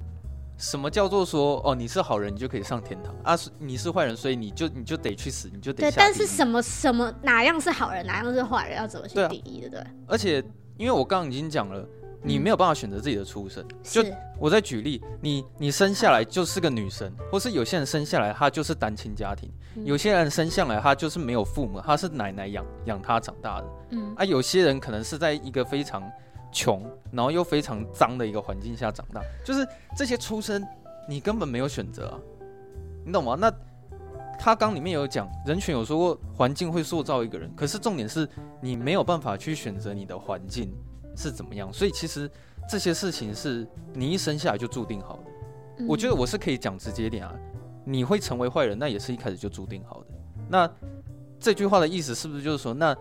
[0.58, 3.36] 什么叫做说哦，你是好人，你就可以上天堂啊？
[3.58, 9.70] 你是坏人，所以你就你就得去死，你就得但是什么什么哪样是好人，哪样是坏人，要怎么去定义的？
[9.70, 9.86] 对，对。
[10.06, 10.44] 而且，
[10.76, 11.84] 因为我刚刚已经讲了，
[12.22, 13.64] 你没有办法选择自己的出生。
[13.68, 14.04] 嗯、就
[14.38, 23.66] 我再举例，你你生下来就是个女生，或是有些人生下来他就是单亲家庭，嗯、有些人生下来他就是没有父母，他是奶奶养养他长大的。
[23.90, 26.02] 嗯啊，有些人可能是在一个非常。
[26.54, 30.62] 穷，然后又非常脏的一个环境下长大，就是这些出身
[31.08, 32.20] 你根本没有选择啊，
[33.06, 33.38] 你懂吗？
[33.40, 33.50] 那
[34.38, 38.28] 他刚里面有讲，人权有说过环境会塑造一个人，可是重点是
[38.60, 40.70] 你没有办法去选择你的环境
[41.16, 42.30] 是怎么样，所以其实
[42.68, 45.22] 这些事情是你一生下来就注定好的。
[45.78, 45.86] 嗯。
[45.88, 47.34] 我觉得我是可以讲直接点啊，
[47.84, 50.06] 你会成为坏人，那也是一开始就注定好的。
[50.48, 50.70] 那
[51.38, 52.96] 这句话的意思是不是就是说，那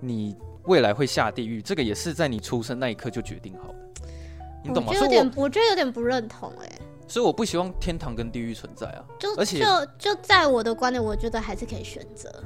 [0.00, 0.36] 你？
[0.66, 4.08] 未来会下地狱，这个也是在你出生那一刻就决定好的，
[4.64, 4.90] 你懂吗？
[4.90, 6.82] 我觉得有点，我，我觉得有点不认同哎、欸。
[7.06, 9.04] 所以我不希望天堂跟地狱存在啊。
[9.16, 12.42] 就而且就就在我的观点，我觉得还是可以选择。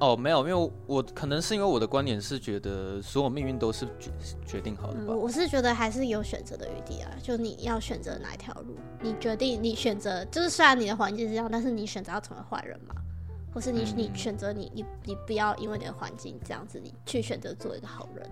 [0.00, 4.10] 哦，没有，因为我可能是因为我的观点是觉得所有命运都是决
[4.46, 5.06] 决定好的吧。
[5.08, 7.10] 嗯，我是觉得还是有选择的余地啊。
[7.22, 12.94] 就你要选择哪一条路，你决定你选择，就是虽然你的环境是这样，但是你选择要成为坏人嘛。
[13.52, 18.28] 或是你你选择你你你不要因为你的环境这样子，你去选择做一个好人。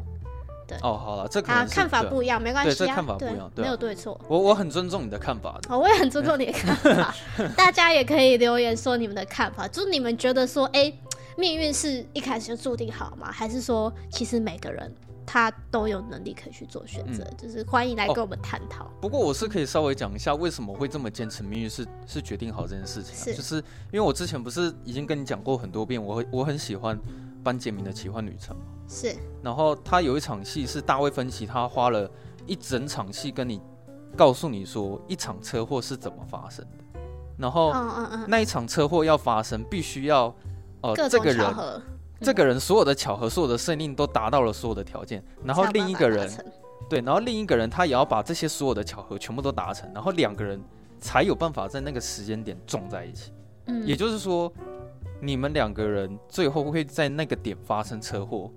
[0.68, 4.20] 对哦，好了，这个啊看法不一样，没关系啊，对，这看法不一样，对，没有对错。
[4.28, 5.74] 我我很尊重你的看法的。
[5.74, 7.14] 哦，我也很尊重你的看法。
[7.56, 10.92] 大家也可以留言说你们的看法，就是你们觉得说，哎，
[11.36, 13.30] 命运是一开始就注定好吗？
[13.30, 14.94] 还是说，其实每个人？
[15.28, 18.90] 他都有能力可以去做选择，嗯、就是欢迎来跟我们探讨、哦。
[19.00, 26.96] 不过我是可以稍微讲一下为什么会这么坚持命运是是决定好这件事情、啊，是就是因为我之前不是已经跟你讲过很多遍，我我很喜欢
[27.42, 28.56] 班杰明的奇幻旅程，
[28.88, 29.16] 是。
[29.42, 32.08] 然后他有一场戏是大卫芬奇，他花了
[32.46, 33.60] 一整场戏跟你
[34.16, 37.00] 告诉你说一场车祸是怎么发生的，
[37.36, 37.74] 然后
[38.28, 40.32] 那一场车祸要发生，必须要
[40.94, 41.54] 呃这个人。
[42.18, 46.26] 这个人所有的巧合，所有的设定都达到了所有的条件，然后另一个人，
[46.88, 50.58] 对，然后另一个人他也要把这些所有的巧合全部都达成，然后两个人
[50.98, 53.34] 才有办法在那个时间点撞在一起。
[53.66, 54.50] 嗯，也就是说，
[55.20, 58.50] 你们两个人最后会在那个点发生车祸，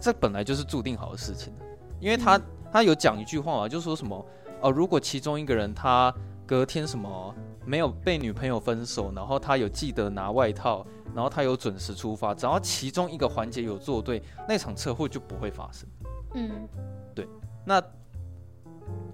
[0.00, 1.54] 这本来就是注定好的事情。
[2.00, 2.40] 因为他
[2.72, 4.26] 他有讲一句话嘛，就说什么
[4.60, 6.12] 哦，如果其中一个人他
[6.44, 7.32] 隔天什么
[7.66, 10.86] 没有被女朋友分手，然后他有记得拿外套。
[11.14, 15.88] 然后他有准时出发，只要其中一个环节有做对，那场车祸就不会发生。
[16.34, 16.68] 嗯，
[17.14, 17.24] 对。
[17.64, 17.80] 那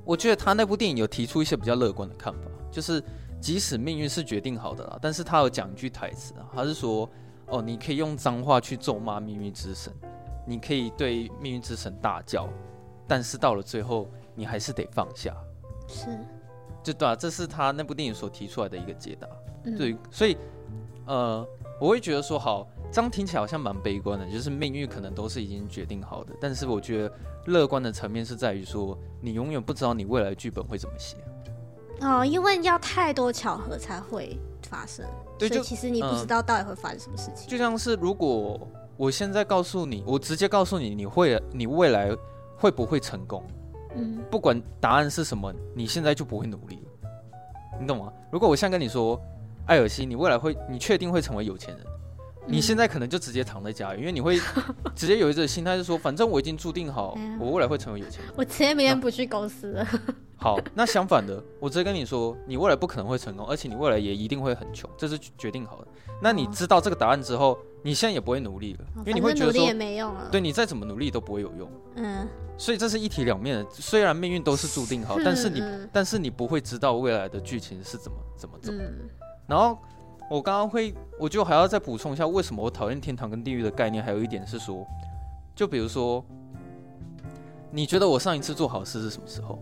[0.02, 3.04] 我觉得他那部电影有提出一些比较乐观的看法，就是
[3.38, 7.06] 即使命运是决定好的啦，但是他有讲一句台词啊，他是说
[7.48, 9.92] ：“哦，你可以用脏话去咒骂命运之神，
[10.46, 12.48] 你可以对命运之神大叫，
[13.06, 15.36] 但是到了最后，你还是得放下。”
[15.86, 16.18] 是，
[16.83, 19.27] 就对啊，这是他那部电影所提出来的一个解答。
[19.64, 20.37] 嗯、对，所以
[21.07, 21.47] 呃。
[21.81, 26.35] 我会觉得说好，这样听起来好像蛮悲观的，就是命运可能都是已经决定好的。
[26.38, 27.12] 但是我觉得
[27.47, 31.16] 乐观的层面是在于说，你永远不知道你未来剧本会怎么写。
[32.03, 34.38] 哦，因为要太多巧合才会
[34.69, 35.07] 发生。
[35.38, 37.49] 对，就其实你不知道到底会发生什么事情。
[37.49, 42.14] 就像是如果我现在告诉你，我直接告诉你，你会你未来
[42.59, 43.43] 会不会成功？
[43.95, 46.82] 嗯，不管答案是什么，你现在就不会努力。
[47.80, 48.12] 你懂吗？
[48.30, 49.20] 如果我现在跟你说。
[49.66, 51.86] 艾尔西，你未来会，你确定会成为有钱人？
[52.51, 54.38] 嗯、你现在可能就直接躺在家里，因为你会
[54.94, 58.32] 直接有一种心态，是说，反正我已经注定好，我未来会成为有钱人。
[58.36, 59.86] 我直接明天不去公司了。
[60.36, 65.88] 好，那相反的，我直接跟你说，你未来不可能会成功，而且你未来也一定会很穷，这是决定好的。
[66.22, 69.66] 那你知道这个答案之后，你现在也不会努力了，因为你会觉得说，
[70.30, 71.70] 对，你再怎么努力都不会有用。
[71.96, 72.26] 嗯，
[72.57, 73.66] 所以这是一体两面的。
[73.70, 78.72] 虽然命运都是注定好，但是你，但是你不会知道未来的剧情是怎么怎么走。
[79.46, 79.78] 然后，
[80.31, 84.03] 我刚刚会，我就还要再补充一下，为什么我讨厌天堂跟地狱的概念。
[84.03, 84.87] 还有一点是说，
[85.57, 86.24] 就比如说，
[87.72, 89.59] 你觉得我上一次做好事是什么时候？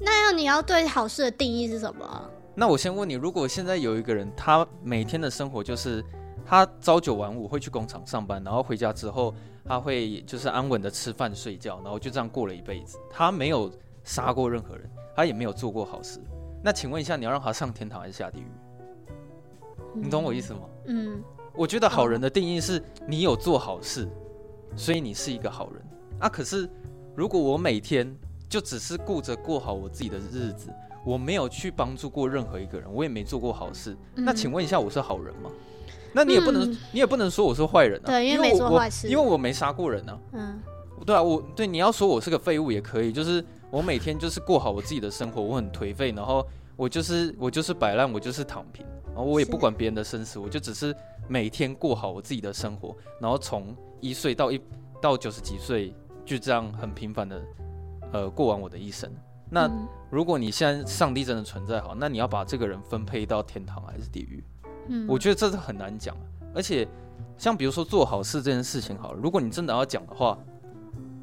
[0.00, 2.30] 那要你要对好事的定义是什么？
[2.56, 6.04] 那我先问你，如果现在有一个人，他每天的生活就是
[6.44, 9.32] 他朝九晚五会去工厂上班，然后回家之后
[9.64, 13.70] 他会就是安稳的吃饭睡觉，然后就这样过了一辈子，他没有
[14.02, 16.20] 杀过任何人，他也没有做过好事。
[16.60, 18.46] 那请问一下，你要让他上天堂还是下地狱？
[19.94, 20.60] 你懂我意思吗？
[20.86, 21.22] 嗯，
[21.54, 24.08] 我觉得好人的定义是你有做好事，
[24.76, 25.82] 所以你是一个好人
[26.18, 26.28] 啊。
[26.28, 26.68] 可是
[27.14, 28.14] 如果我每天
[28.48, 30.68] 就只是顾着过好我自己的日子，
[31.04, 35.50] 我没有去帮助过任何一个人，我也没做过好事，那请问一下，我是好人吗？
[36.12, 38.06] 那你也不能，你也不能说我是坏人啊。
[38.06, 40.18] 对，因为没做坏事，因为我没杀过人啊。
[40.32, 40.60] 嗯，
[41.04, 48.86] 对啊，我对你要说我是个废物也可以，就是我每天就是过好我自己的生活，我很颓废，然后我就是我就是摆烂，我就是躺平。
[49.14, 50.94] 然后我也不管别人的生死，我就只是
[51.28, 54.60] 每天过好我自己的生活，然后从一岁到一
[55.00, 55.94] 到九十几岁，
[56.24, 57.42] 就这样很平凡的
[58.12, 59.10] 呃过完我的一生。
[59.48, 59.70] 那
[60.10, 64.42] 如果你现在上帝真的存在好，那你要把这个人分配到天堂还是地狱？
[64.88, 66.16] 嗯，我觉得这是很难讲。
[66.52, 66.86] 而且
[67.38, 70.36] 像比如说做好事这件事情好了，如果你真的要讲的话，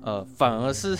[0.02, 0.98] 呃，反而是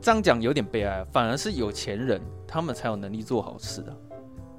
[0.00, 3.96] 这样讲有点悲哀，反而是有钱人他们才有能力做好事的。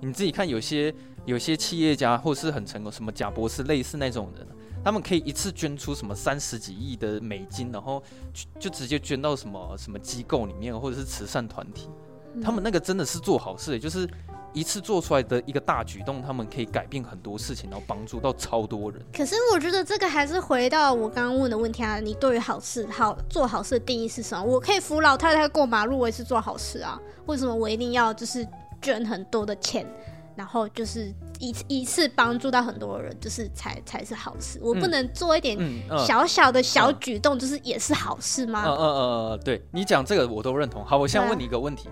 [0.02, 0.94] 你自己看，有些
[1.26, 4.48] 有些企业家或是很成功，什么贾博士类似那种人，
[4.84, 8.02] 他们可以一次捐出什么三十几亿的美金，然后
[8.60, 11.90] 就直接捐到什么什么机构里面，或者是慈善团体。
[12.44, 14.10] 他们那个真的是做好事，就是
[14.54, 19.02] 一次做出来的一个大举动，他们可以改变很多事情，然后帮助到超多人。
[19.14, 24.44] 可是我觉得这个还是回到我刚刚问的问题啊，你对于好事好做好事的定义是什么？
[24.44, 27.00] 我可以扶老太太过马路，我也是做好事啊。
[27.26, 28.48] 为什么我一定要就是？
[28.82, 29.86] 捐很多的钱，
[30.40, 34.58] 然后就是一次一次帮助到很多人，就是才才是好事。
[34.64, 35.58] 我不能做一点
[36.08, 38.64] 小小的小举动，就是也是好事吗？
[38.66, 40.82] 嗯嗯嗯嗯，对你讲这个我都认同。
[40.86, 41.90] 好，我现在问你一个问题，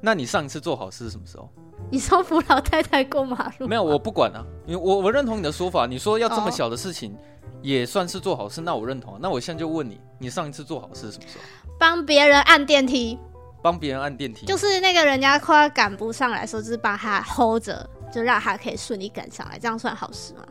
[0.00, 1.48] 那你上一次做好事是什么时候？
[1.88, 3.68] 你说扶老太太过马路？
[3.68, 5.86] 没有，我不管啊，因为我我认同你的说法。
[5.86, 7.16] 你说要这么小的事情
[7.62, 9.16] 也算是做好事，那我认同。
[9.22, 11.44] 那我现在就问你，你上一次做好事是什么时候？
[11.78, 13.16] 帮别人按电梯。
[13.64, 20.46] 帮别人按电梯，就是那个人家快要赶不上来的时候，就是帮他 hold 着，就让他可以顺利赶上来，这样算好事吗？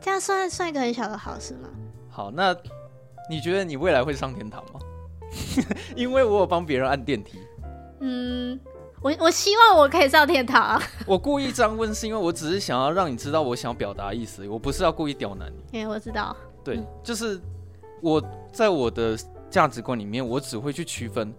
[0.00, 1.68] 这样算算一个很小的好事吗？
[2.08, 2.56] 好，那
[3.28, 4.80] 你觉得你未来会上天堂吗？
[5.94, 7.38] 因为我有帮别人按电梯。
[8.00, 8.58] 嗯，
[9.02, 10.80] 我我希望我可以上天堂。
[11.06, 15.80] 我故意这样问，是因为我只是想要让你知道我想要表达意思，我不是要故意刁难你。
[15.84, 16.34] 哎，我知道。
[16.64, 17.38] 对，嗯、就是
[18.00, 19.14] 我在我的
[19.50, 21.30] 价值观里面，我只会去区分。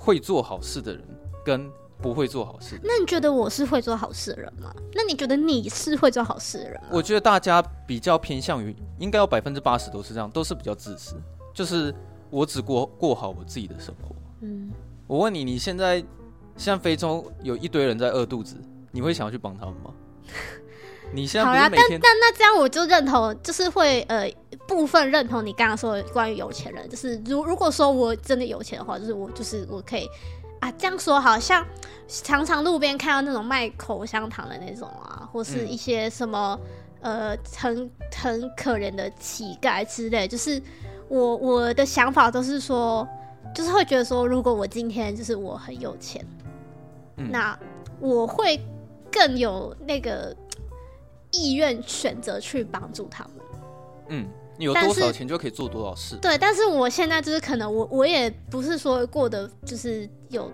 [0.00, 1.04] 会做好事的人
[1.44, 1.70] 跟
[2.00, 4.74] 不会做好事，那你觉得我是会做好事的人吗？
[4.94, 6.88] 那你觉得你是会做好事的人吗？
[6.90, 11.16] 我觉得大家比较偏向于，应该有百分之八十都是这样，都是比较自私，
[11.52, 11.94] 就是
[12.30, 14.16] 我只过过好我自己的生活。
[14.40, 14.70] 嗯，
[15.06, 16.02] 我问你，你现在
[16.56, 18.56] 像非洲有一堆人在饿肚子，
[18.90, 19.92] 你会想要去帮他们吗？
[21.12, 24.26] 你现在好啦，但但那这样我就认同，就是会呃
[24.70, 30.08] 部分认同你刚刚说的关于有钱人，就是如如果说我真的有钱的话，就是我就是我可以
[30.60, 31.66] 啊这样说，好像
[32.06, 36.56] 常常路边看到那种卖口香糖的那种啊，或是一些什么、
[37.00, 40.62] 嗯、呃很很可怜的乞丐之类，就是
[41.08, 43.06] 我我的想法都是说，
[43.52, 46.24] 就是会觉得说，如果我今天就是我很有钱，
[47.16, 47.58] 嗯、那
[47.98, 48.60] 我会
[49.10, 50.34] 更有那个。
[51.32, 53.32] 意愿选择去帮助他们，
[54.08, 54.28] 嗯，
[54.60, 56.14] 你有多少钱就可以做多少事。
[56.16, 60.52] 对，但是我现在就是可能我我也不是说过得就是有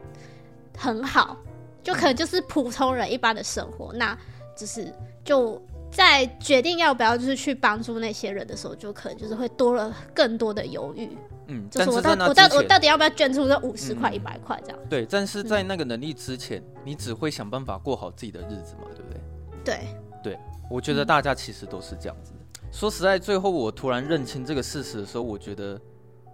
[0.78, 1.36] 很好，
[1.82, 3.92] 就可能就是普通人一般的生活。
[3.94, 4.18] 嗯、那
[4.56, 4.94] 就是
[5.24, 11.10] 就在决定要不要就是去帮助那些人的时候，就可能就是会多了更多的犹豫。
[11.48, 14.78] 嗯，就是我到我到我到底要不要捐出这五十块一百块这样？
[14.88, 19.80] 对，但是在那个能力之前，嗯、你只会想办法过好自己的日子嘛，对不对？
[20.22, 20.38] 对。
[20.68, 22.32] 我觉得大家其实都是这样子。
[22.70, 25.80] 说实在，最后我突然认清这个事实的时候，我觉得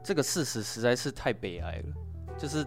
[0.03, 2.37] 这个事实实在是太悲哀了。
[2.37, 2.67] 就是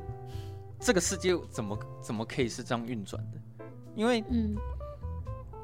[0.80, 3.66] 这个世界怎么怎么可以是这样运转的？
[3.96, 4.56] 因为，嗯，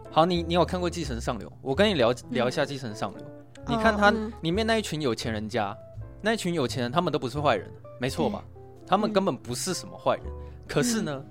[0.10, 1.48] 好，你你有看过《继承上流》？
[1.62, 3.26] 我跟你聊聊一下《继承上流》。
[3.68, 5.78] 你看他里面那一群有钱人家，
[6.22, 8.44] 那一群有钱人，他们都不是坏人，没错吧？
[8.86, 10.26] 他们根本不是什么坏人。
[10.68, 11.24] 可是呢，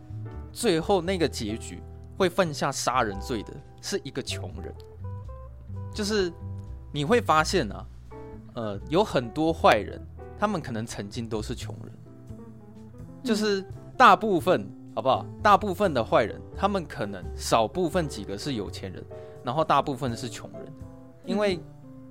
[0.52, 1.82] 最后那个结局
[2.16, 3.52] 会犯下杀人罪的。
[3.82, 4.74] 是一个穷人，
[5.94, 6.30] 就是
[6.92, 7.86] 你会发现啊，
[8.54, 10.00] 呃，有很多坏人，
[10.38, 11.92] 他们可能曾经都是穷人，
[13.22, 13.64] 就是
[13.96, 15.24] 大部分好不好？
[15.42, 19.04] 大部分的坏人，他们可能少部分几个是有钱人，
[19.44, 20.72] 然后大部分是穷人，
[21.24, 21.60] 因为。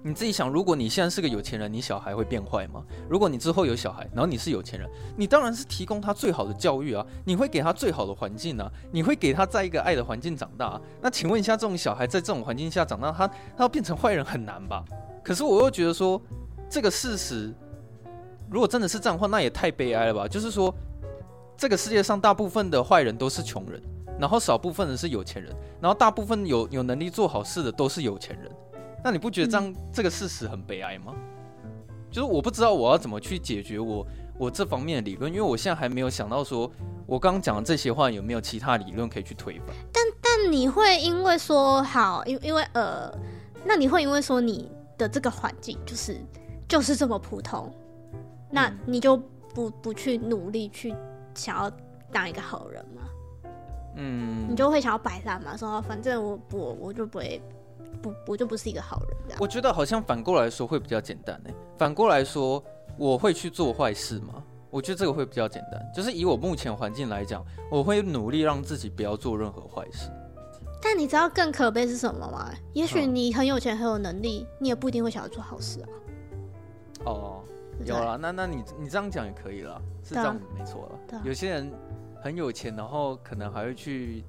[0.01, 2.81] 你自己想，如果你现在是个有钱人，你小孩会变坏吗？
[3.09, 10.79] 如果你之后有小孩，然后你是有钱人，你当然是提供他最好的教育啊，你会给他最好的环境啊，你会给他在一个爱的环境长大。
[11.01, 14.85] 那请问一下，这种小孩在这种环境下长大，他他要变成坏人很难吧？
[15.21, 16.21] 可是我又觉得说，
[16.69, 17.53] 这个事实
[18.49, 20.25] 如果真的是这样的话，那也太悲哀了吧？
[20.29, 20.73] 就是说，
[21.57, 23.81] 这个世界上大部分的坏人都是穷人，
[24.17, 28.49] 然后少部分人是有钱人，然后大部分有有能力做好事的都是有钱人。
[29.03, 31.13] 那你不觉得这样、嗯、这个事实很悲哀吗？
[32.11, 34.05] 就是我不知道我要怎么去解决我
[34.37, 36.69] 我这方面的理论，因为我现在还没有想到说，
[37.05, 39.67] 我刚刚讲的这些话有没有其他理论可以去推翻。
[39.93, 43.15] 但但你会因为说好，因因为呃，
[43.63, 46.19] 那你会因为说你的这个环境就是
[46.67, 47.71] 就是这么普通，
[48.49, 49.15] 那你就
[49.53, 50.95] 不不去努力去
[51.35, 51.71] 想要
[52.11, 53.01] 当一个好人吗？
[53.97, 57.39] 嗯，你就会想要摆烂嘛，说反正我我我就不会。
[58.01, 59.37] 不，我就不是一个好人。
[59.39, 61.49] 我觉得好像反过来说会比较简单呢。
[61.77, 62.63] 反过来说，
[62.97, 64.43] 我会去做坏事吗？
[64.69, 65.81] 我觉得这个会比较简单。
[65.93, 70.09] 就是以我目前环境来讲，我会努力让自己不要做任何坏事。
[70.81, 72.51] 但你知道更可悲是什么吗？
[72.73, 75.87] 也许你很有钱，很有能力，你也不一定会想要做好事啊。
[77.05, 77.43] 哦，
[77.83, 81.21] 有了，那那你你这样讲也可以了，是这样没错了。
[81.23, 81.71] 有些人
[82.21, 84.23] 很有钱，然后可能还会去。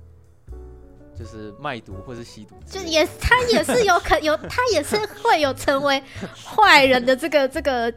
[1.21, 6.03] 就是卖毒或是吸毒，就也他也是有可有他也是会有成为
[6.43, 7.93] 坏人的这个 这个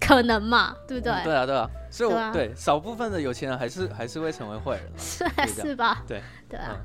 [0.00, 1.12] 可能嘛，对不对？
[1.24, 5.26] 对啊，对啊，所以我对少部分的有钱人还是还是会成为坏人，是
[5.62, 6.04] 是吧？
[6.06, 6.76] 对对啊，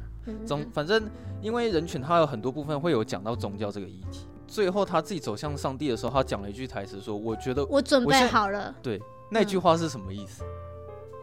[0.48, 1.08] 总反正
[1.40, 4.28] 因为人群，他有很多部分会有讲到宗教这个议题。
[4.48, 9.00] 最后他自己走向上帝的时候，他讲了一句台词说：“我觉得我准备好了。”对，
[9.30, 10.44] 那句话是什么意思？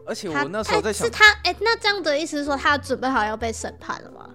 [0.07, 4.31] 而且我那时候在想，是他哎，那这样的意思是说他准备好要被审判了吗？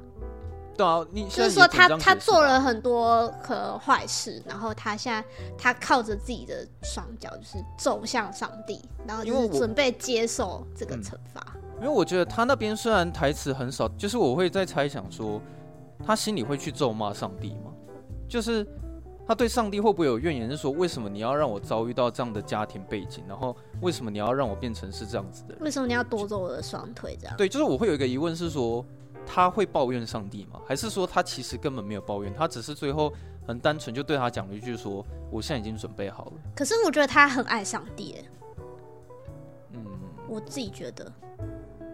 [0.77, 5.23] 对啊，你就是说他他做了很多可坏事，然后他现在
[5.57, 11.45] 他靠着自己的双脚就是走向上帝，然后就是准备接受这个惩罚。
[11.79, 15.41] 因为我觉得他那边虽然台词很少，就是我会在猜想说，
[16.05, 17.71] 他心里会去咒骂上帝吗？
[18.27, 18.65] 就是
[19.27, 20.49] 他对上帝会不会有怨言？
[20.49, 23.23] 是说为什么你要让我遭遇到这样的家庭背景？
[23.27, 25.63] 然后为什么你要让我变成是这样子的人？
[25.63, 27.17] 为什么你要夺走我的双腿？
[27.19, 28.85] 这样对，就是我会有一个疑问是说。
[29.23, 30.59] 他会抱怨上帝吗？
[30.65, 33.13] 还是说他其实根本没有抱怨，他只是最后
[33.47, 38.25] 很单纯就对他讲了一句说：“我现在已经准备好了。”可是我觉得他很爱上帝，
[39.73, 39.85] 嗯，
[40.27, 41.05] 我自己觉得，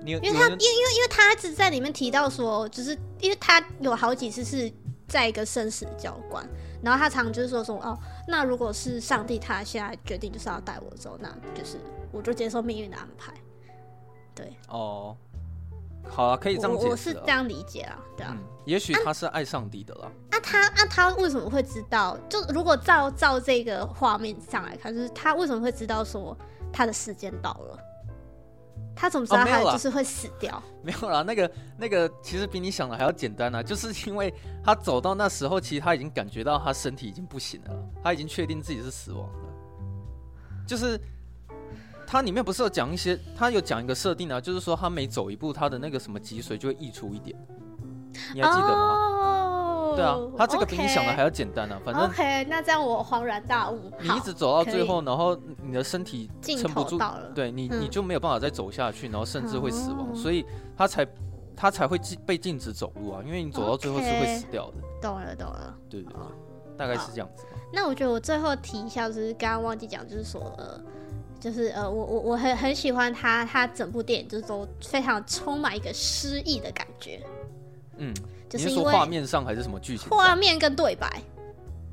[0.06, 4.72] 因为他因为因为因为他一直在里面提到说，就是因为他有好几次是
[5.06, 6.48] 在一个生死交关，
[6.82, 7.98] 然后他常就是说说哦，
[8.28, 11.78] 那如果是上帝他现在决定就是要带我走，那就是
[12.12, 13.34] 我就接受命运的安排，
[14.36, 15.16] 对，哦。
[16.10, 16.86] 好啊，可以这样解释。
[16.86, 18.34] 我，我是这样理解啊，对啊。
[18.34, 20.10] 嗯，也许他是爱上帝的了。
[20.32, 22.18] 那、啊啊、他那、啊、他为什么会知道？
[22.30, 26.38] 就如果照照这个画面上来看，就是他为什么会知道说
[26.72, 27.78] 他的时间到了？
[28.98, 30.58] 他怎么知道他就是会死掉？
[30.58, 34.34] 哦、 没有啦，那个那个其实比你想的还要简单啊，就是因为
[34.64, 37.72] 他走到那时候，其实他已经感觉到他身体已经不行了，
[38.04, 39.40] 他已经确定自己是死亡了，
[40.68, 41.00] 就是。
[42.10, 47.38] 它里面不是有讲一些，他有讲一个设定啊，就是说他每走一步，他的那个什么脊髓就会溢出一点，
[48.34, 49.17] 你还记得吗？Oh,
[49.98, 52.04] 对啊，他这个比你想的还要简单啊，反正。
[52.04, 53.92] OK，那这样我恍然大悟。
[54.00, 57.00] 你一直走到最后，然后你的身体撑不住，
[57.34, 60.46] 对你你就没有办法再走下去，然后甚至会死亡，所以
[60.78, 61.08] 他才
[61.56, 64.74] 他才会禁被禁止走路啊，因为你走到最后是会死掉的。
[65.02, 66.22] 懂了懂了，对对对，
[66.78, 67.46] 大概是这样子。
[67.74, 70.80] 那我觉得我最后提一下，就是刚刚忘记讲，就是说呃。
[71.40, 77.22] 就是呃，我我我很很喜欢他，他整部电影就是都非常充满一个诗意的感觉。
[77.98, 78.12] 嗯，
[78.50, 80.10] 就是因为画面上还是什么剧情？
[80.10, 81.22] 画面跟对白。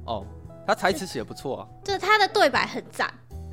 [0.07, 0.25] 哦，
[0.67, 1.69] 他台词写得不错啊。
[1.85, 3.13] 就是他的对白很赞。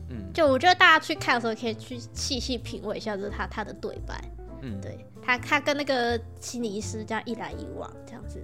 [0.09, 4.21] 嗯，就我觉得大家去看的时候可以去细细品味一下，就是他他的对白。
[4.61, 8.39] 嗯，对他他跟那个心理医师这样一来一往这样子，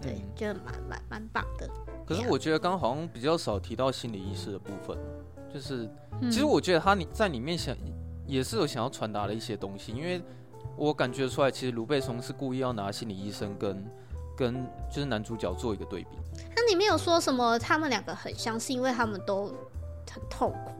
[0.00, 1.68] 对，嗯、觉得蛮蛮蛮棒的。
[2.06, 4.96] 可是我觉得刚刚好像比较少提到心理医师的部分。
[5.52, 5.90] 就是，
[6.22, 7.74] 其实我觉得他你在里面想
[8.26, 10.22] 也是有想要传达的一些东西，因为
[10.78, 13.84] 我感觉出来，其实卢贝松是故意要拿心理医生跟
[14.36, 16.10] 跟就是男主角做一个对比。
[16.54, 17.58] 他里面有说什么？
[17.58, 19.46] 他们两个很像是因为他们都
[20.10, 20.70] 很痛苦。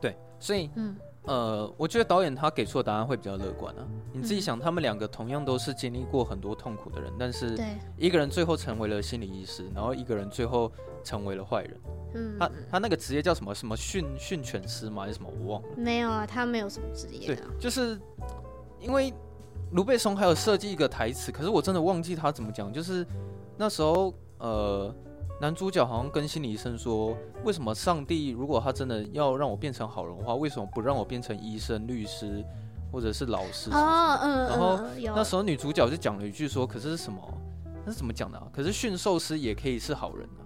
[0.00, 0.96] 对，所以嗯。
[1.26, 3.88] 呃，我觉得导演他给出的答案会比较乐观啊。
[4.12, 7.58] 你自己想，他们两个同样都是经历过很多痛苦的人，但是
[7.96, 10.70] 一个人最后成为了心理医师，然后一个人最后
[11.02, 11.80] 成为了坏人。
[12.12, 13.54] 嗯，他他那个职业叫什么？
[13.54, 15.04] 什么训训犬师吗？
[15.04, 15.30] 还是什么？
[15.40, 15.68] 我忘了。
[15.78, 17.40] 没有啊，他没有什么职业啊。
[17.40, 17.98] 对，就是
[18.78, 19.10] 因为
[19.74, 22.72] 卢贝松还有设计一个台词，可是我真的忘记他怎么讲。
[22.72, 23.04] 就是
[23.56, 24.94] 那时候呃，
[25.40, 32.44] 男主角好像跟心理医生说，为什么上帝如果他真的要让我变成好人的话，为什么不让我变成医生、律师
[32.92, 33.68] 或者是老师？
[33.74, 37.20] 哦，嗯，然后嗯那时候女主角就讲了一句说，可是是什么？
[37.84, 38.46] 那是怎么讲的啊？
[38.52, 40.40] 可是驯兽师也可以是好人啊。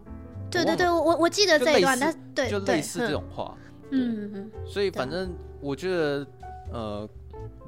[0.50, 3.54] 对对对，我我记得这一段，但对就类似这种话。
[3.90, 6.26] 嗯嗯，所以反正我觉得，
[6.72, 7.08] 呃，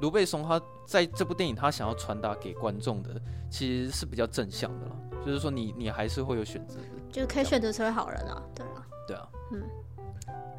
[0.01, 4.95] 卢贝松他在这部电影他想要传达给观众的，其实是比较正向的啦，
[5.25, 9.61] 就是说你你还是会有选择的，就可以选择成为好人啊，对啊，对啊，嗯，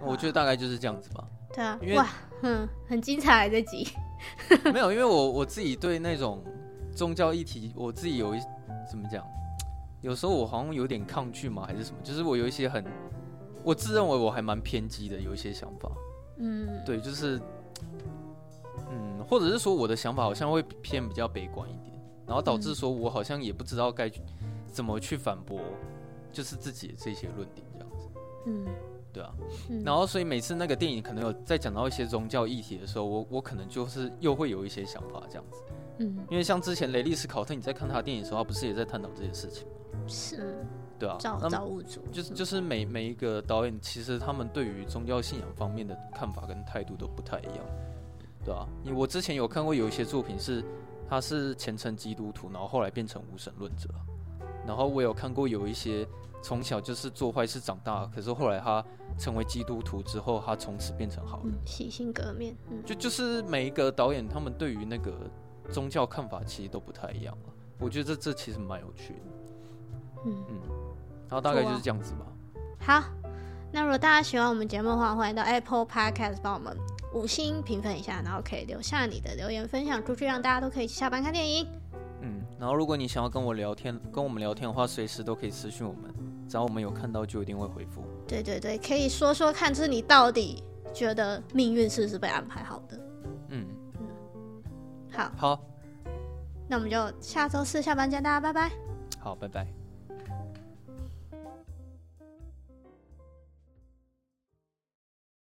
[0.01, 1.27] 我觉得大概就是这样子吧。
[1.53, 2.09] 对啊，因为哇，
[2.43, 3.89] 嗯，很精彩这集。
[4.73, 6.43] 没有，因为我我自己对那种
[6.95, 8.41] 宗教议题，我自己有一
[8.89, 9.27] 怎么讲，
[10.01, 12.85] 有时候我好像有点抗拒嘛，还是什么，就是我有一些很。
[13.65, 15.89] 我自认为我还蛮偏激的，有一些想法，
[16.39, 17.43] 嗯，对，就是，嗯，
[19.33, 24.13] 或者是说我的想法好像会偏比较悲观一点，然后导致说我好像也不知道该
[24.71, 25.59] 怎么去反驳，
[26.31, 28.09] 就是自己的这些论点这样子，
[28.45, 28.67] 嗯，
[29.11, 29.33] 对啊，
[29.71, 35.63] 嗯，然后所以每次那个电影可能有在讲到一些宗教议题的时候，我我可能就是又会有一些想法这样子，
[36.01, 39.99] 嗯，因为像之前雷利斯考特你在看他电影的时候，他不是也在探讨这些事情吗？
[40.07, 40.63] 是。
[40.99, 42.03] 对啊，造造物主。
[42.13, 47.65] 就是就是每每一个导演，其实他们对于宗教信仰方面的看法跟态度都不太一样，
[48.45, 50.65] 对啊，因为我之前有看过有一些作品是
[51.09, 53.89] 他是虔诚基督徒，然后后来变成无神论者，
[54.67, 56.07] 然后我有看过有一些
[56.43, 58.85] 从小就是做坏事长大，可是后来他
[59.19, 65.13] 成为基督徒之后，他从此变成好人，洗心革面，嗯，就就是每一个导演他们对于那个
[65.71, 67.37] 宗教看法其实都不太一样，
[67.79, 69.21] 我觉得这这其实蛮有趣的，
[70.27, 70.61] 嗯嗯。
[71.29, 72.27] 然后大概就是这样子吧。
[72.79, 73.05] 好，
[73.73, 76.77] 那如果大家喜欢我们节目的话，欢迎到 Apple Podcast 帮我们
[77.15, 81.67] 五星评分一下，然后可以留下你的留言分享出去，让大家都可以下班看电影。
[82.21, 86.15] 嗯，然后如果你想要跟我聊天，跟我们聊天的话，随时都可以私信我们，
[86.49, 88.03] 只要我们有看到就一定会回复。
[88.27, 90.63] 对对对，可以说说看，就是你到底
[90.95, 92.97] 觉得命运是不是被安排好的？
[93.49, 93.67] 嗯
[93.99, 94.63] 嗯，
[95.11, 95.61] 好，好，
[96.69, 98.71] 那我们就下周四下班见，大家拜拜。
[99.19, 99.82] 好，拜拜。